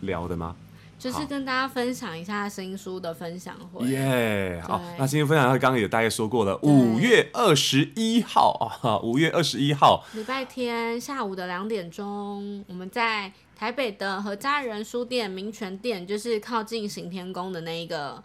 [0.00, 0.56] 聊的吗？
[0.98, 3.86] 就是跟大家分享一下新书的分享会。
[3.86, 13.30] 耶，好，那新书分享会刚刚也大概说过了，五月二十一号啊，五月二十一号，礼拜天下午的两点钟，我们在。
[13.58, 18.22] 台北的何家人书店民权店，就是靠近行天宫的那一个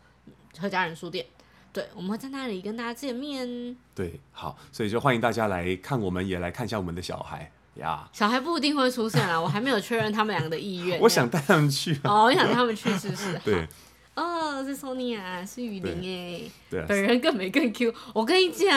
[0.60, 1.26] 何家人书店。
[1.72, 3.78] 对，我们会在那里跟大家见面。
[3.96, 8.10] 对，好，所以就欢迎大家来看，我们也来看一下我们的小孩呀。
[8.12, 11.00] 小孩不一定会出现啦，我还没有确认他们两个的意愿。
[11.02, 11.98] 我想带他们去。
[12.04, 13.40] 哦，我想带他们去是不是。
[13.46, 13.66] 对，
[14.14, 17.93] 哦，是 Sonia，是雨林哎，对，本人更美更 Q。
[18.14, 18.70] 我跟你讲，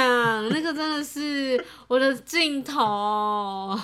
[0.49, 3.78] 那个真的是我的镜头。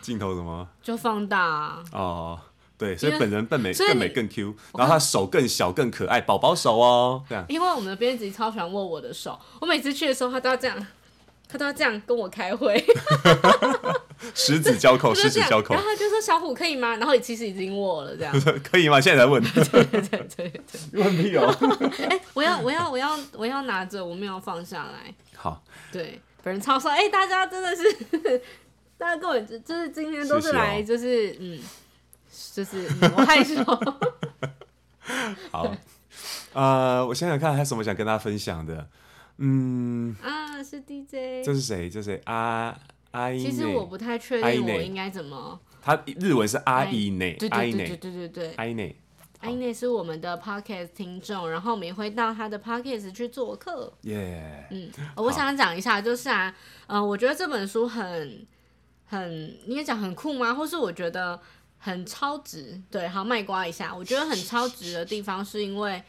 [0.00, 0.66] 镜头什么？
[0.82, 1.82] 就放大。
[1.92, 2.40] 哦，
[2.78, 7.44] 对，所以本人更美更美更 Q，然后他手更小更可爱，宝宝手哦，这样。
[7.48, 10.86] 因为我们的编辑超喜欢握我的手，我每次去的时候，他都要这样。
[11.46, 12.74] 他都要这样跟我开会，
[14.34, 15.74] 十指交扣，十指交扣。
[15.74, 19.00] 然后他就说：“小虎可以吗？”然后其实已经握了，这样可以吗？
[19.00, 20.62] 现在才问， 对对对对，
[20.92, 21.54] 问屁哦！
[22.08, 25.12] 哎，我要我要我要我要拿着，我没有放下来。
[25.34, 25.62] 好，
[25.92, 26.96] 对，本人超帅。
[26.96, 28.42] 哎，大家真的是，
[28.96, 31.60] 大家跟我就是今天都是来，就是嗯，
[32.52, 33.62] 就是我害羞。
[35.50, 35.74] 好，
[36.52, 38.88] 呃，我想想看，还有什么想跟大家分享的。
[39.38, 41.90] 嗯啊，是 DJ，这是谁？
[41.90, 42.22] 这是谁？
[42.26, 42.74] 阿
[43.14, 43.38] 阿伊。
[43.38, 45.58] 其实我不太确定我应该怎么。
[45.80, 48.96] 他日文是阿伊内，阿伊内，对对对对阿伊内，
[49.40, 53.92] 阿伊内是我们的 podcast 听众，然后我们也会到他的 podcast 去做客。
[54.02, 56.54] 耶，嗯，我想讲一下，就是啊，
[56.86, 58.46] 嗯，我觉得这本书很
[59.04, 60.54] 很，你也讲很酷吗？
[60.54, 61.38] 或是我觉得
[61.78, 62.80] 很超值？
[62.90, 66.02] 对，好，卖瓜一下，我觉得很超值的地方是因为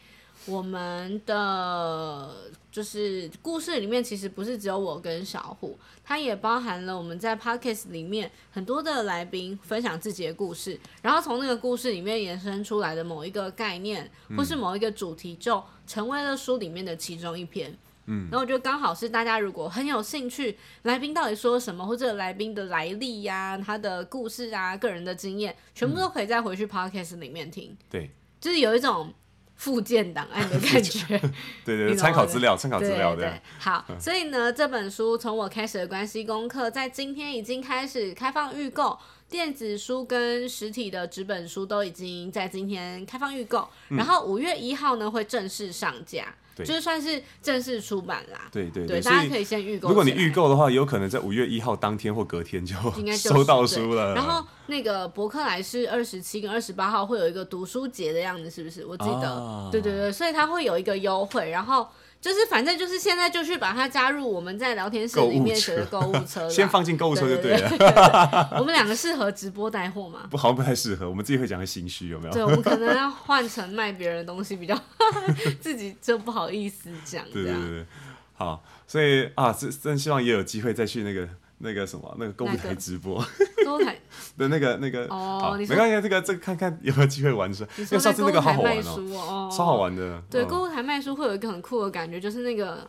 [0.44, 2.30] 我们的。
[2.76, 17.74] 就是故事里面其实不是只有我跟小虎，它也包含了我们在 podcast 里面很多的来宾分享自己的故事，然后从那个故事里面延伸出来的某一个概念，或是某一个主题，就成为了书里面的其中一篇。
[18.04, 27.74] 嗯，然后我觉得刚好是大家如果很有兴趣，来宾到底说什么，或者来宾的来历呀、啊、他的故事啊、个人的经验，全部都可以再回去 podcast 里面听。
[27.88, 29.14] 对，就是有一种。
[29.56, 31.18] 附件档案的感觉，
[31.64, 33.40] 对 对，参考资料，参考资料，的。
[33.58, 38.98] 好，所以呢，这本书从我开始的关系功课，在今天已经开始开放预购，
[39.28, 46.34] 电子书跟实体的纸本书都已经在今天开放预购，然后五月一号呢会正式上架。
[46.64, 49.88] 就是算是正式出版啦，对对对，大家可以先预购。
[49.88, 52.74] 如果你预购的话，有可能在五月一号当天或隔天就
[53.16, 54.14] 收到书了。
[54.14, 58.86] 然后那个博客来是二十七跟二十八号会有一个读书节的样子，是不是？
[58.86, 61.86] 我记得，啊、对对对，所以它会有一个优惠，然后。
[62.26, 68.48] 就是反正就是现在就去把它加入我们在聊天室里面写的购物车， 先放进购物车就对了。
[68.58, 70.26] 我们两个适合直播带货吗？
[70.28, 72.32] 不好像不太适合，我们自己会讲个心虚，有没有？
[72.32, 74.76] 对，我们可能要换成卖别人的东西比较，
[75.62, 77.24] 自己就不好意思讲。
[77.32, 77.86] 对对对，
[78.34, 81.28] 好，所以啊，真真希望也有机会再去那个。
[81.58, 83.24] 那个什么，那个购物台直播，
[83.64, 83.98] 购物台
[84.36, 87.68] 的那个那个哦，没关系，这个这个看看有没有机会玩出来。
[87.78, 90.22] 因为上次那个好好玩哦，超好玩的。
[90.30, 92.88] 对，购物台卖书会有一个很酷的感觉，就是那个，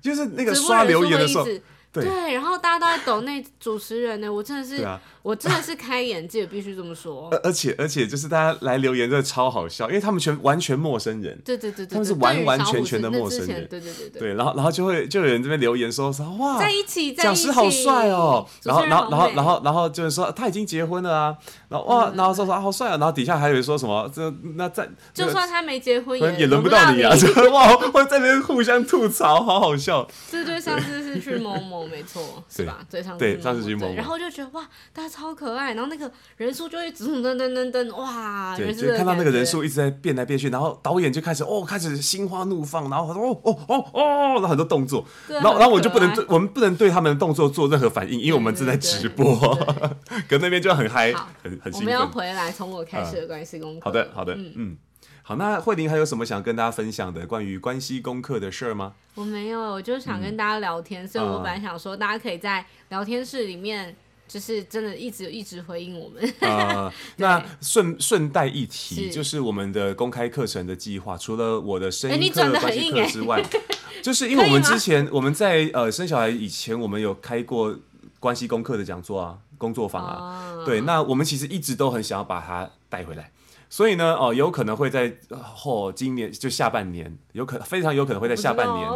[0.00, 1.46] 就是那个刷留言的时候。
[1.92, 7.28] 对，然后大家都在抖那主持人呢，我真的是，啊、我真的是开眼界，必须这么说。
[7.42, 14.20] 而且而且就是大家来留言真的超好笑，因为他们全完全陌生人，对对对对，他们是完完全全的陌生人，对对对对。
[14.20, 21.36] 对，然后然后就会就有人这边留言说说哇，在一起，讲师好帅哦，然后然后然后然后然后就是说他已经结婚了啊，
[21.70, 27.12] 然后哇，然后说说好帅啊，然后底下还有人说什么这那在就算他没结婚也轮不到你啊，
[27.52, 30.06] 哇，会在那边互相吐槽，好好笑。
[30.30, 32.44] 对对，上次是去某某，没错。
[32.88, 49.34] 对，上对上次去某某，然后就觉得哇，大家超可爱，然后那个人数就会噔噔噔噔噔，哇，对，就看到那个人数一直在变来变去，然后导演就开始哦，开始心花怒放，然后哦哦哦哦，然后很多动作，然后然后我就不能对，我们不能对他们的动作做任何反应，因为我们正在直播，
[50.28, 51.80] 可那边就很嗨，很很兴奋。
[51.80, 53.86] 我们要回来从我开始的关系功课。
[53.86, 54.76] 好的，好的，嗯。
[55.22, 58.92] 好，那慧玲还有什么想跟大家分享的关于关系功课的事儿吗？
[59.16, 63.96] 我没有，我就想跟大家聊天，嗯、所以我本来想说，大家可以在聊天室里面，
[64.28, 66.34] 就是真的一直一直回应我们。
[66.40, 69.10] 呃 那顺顺带一提，是。
[69.10, 73.42] 就是我们的公开课程的计划，除了我的声音课、关系课之外，
[74.02, 77.76] 就是因为我们之前我们在呃生小孩以前，我们有开过
[78.20, 83.30] 关系功课的讲座啊、工作坊啊，哦、对，那我们其实一直都很想要把它带回来。
[83.68, 85.12] 所以呢，哦，有可能会在
[85.42, 88.88] 后、哦、今年就下半年，有可非常有可能会在下半年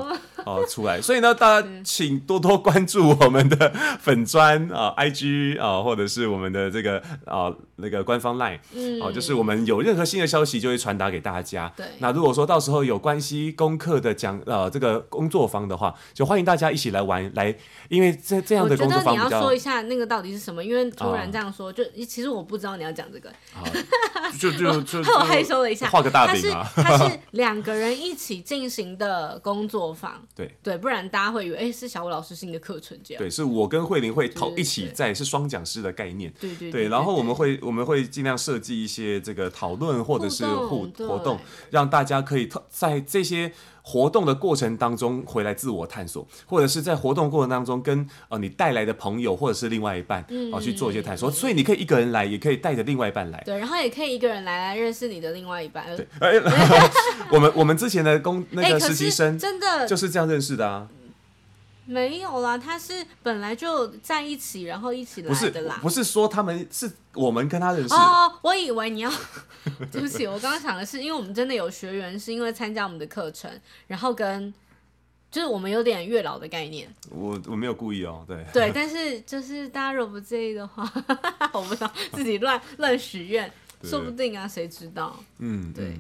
[0.47, 1.01] 哦出来。
[1.01, 11.73] 所以呢，大家请多多关注我们的 粉砖啊、IG 啊，或者是我们的这个啊那个官方 LINE，嗯，哦，就是我们有任何新的消息就会传达给大家。
[11.77, 17.53] 对，那如果说到时候有关系功课的讲呃这个工作坊的话，就欢迎大家一起来玩来，
[17.89, 19.15] 因为这这样的工作坊。
[19.15, 20.63] 你要说一下那个到底是什么？
[20.63, 23.29] 因为突然这样说，哦、就其实我不知道你要讲这个。
[23.55, 23.67] 哦、
[24.39, 24.51] 就。
[24.61, 26.71] 就就 害羞了一下，画个大饼啊！
[26.77, 33.19] 它是两个人一起进行的工作坊，对对，不然大家会以为哎、欸、是小吴老师新的课程这样。
[33.21, 36.33] 对，是我跟慧玲会讨一起在，是双讲师的概念。
[36.41, 41.39] 对对对，然后我们会我们会尽量设计一些这个讨论或者是互动活动，
[41.71, 43.53] 让大家可以在这些。
[43.83, 53.43] 活动的过程当中回来自我探索，或者是在活动过程当中跟呃你带来的朋友或者是另外一半啊、嗯呃、去做一些探索，所以你可以一个人来，也可以带着另外一半来。
[53.45, 55.85] 对，然后也可以一个人来来认识你的另外一半。
[55.97, 56.07] 对，
[57.33, 60.89] 我们我们之前的工那个实习生真的就是这样认识的啊。
[61.91, 65.81] 没有啦，他是本来就在一起，然后一起来的啦。
[65.83, 67.93] 不是，说他们是我们跟他认识。
[67.93, 69.11] 哦，我以为你要，
[69.91, 73.51] 对不起，我刚刚想的是，因为我们真的有学员是因为参加我们的课程，
[73.89, 74.55] 然后跟
[75.33, 76.89] 就是我们有点月老的概念。
[77.11, 78.45] 我我没有故意哦，对。
[78.53, 80.89] 对， 但是就是大家如果不介意的话，
[81.53, 85.19] 我不知道自己乱乱许愿，说不定啊，谁知道？
[85.39, 85.97] 嗯，对。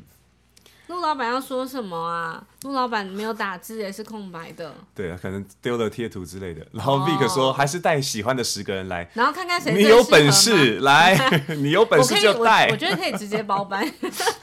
[0.91, 2.43] 陆老板要说什么啊？
[2.62, 4.74] 陆老板没有打字也是空白的。
[4.93, 6.66] 对啊，可能丢了贴图之类的。
[6.72, 9.72] 然后 Vic 说，还是带喜欢的十个人来，然后看看谁。
[9.78, 11.16] 你有本事来，
[11.57, 12.68] 你有本事就带。
[12.70, 13.88] 我觉得可以直接包班。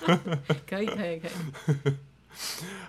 [0.67, 1.93] 可以可以可以。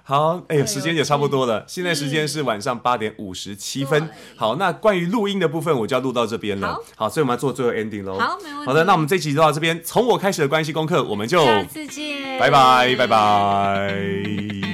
[0.08, 1.62] 好，哎、呀，时间也差不多了。
[1.66, 4.08] 现在时间是晚上八点五十七分。
[4.36, 6.68] 好，那关于录音的部分，我就要录到这边了。
[6.68, 8.18] 好，好，所以我们要做最后 ending 喽。
[8.18, 8.64] 好，没问题。
[8.64, 9.78] 好的，那我们这期就到这边。
[9.84, 14.67] 从我开始的关系功课，我们就下次见，拜拜，拜拜。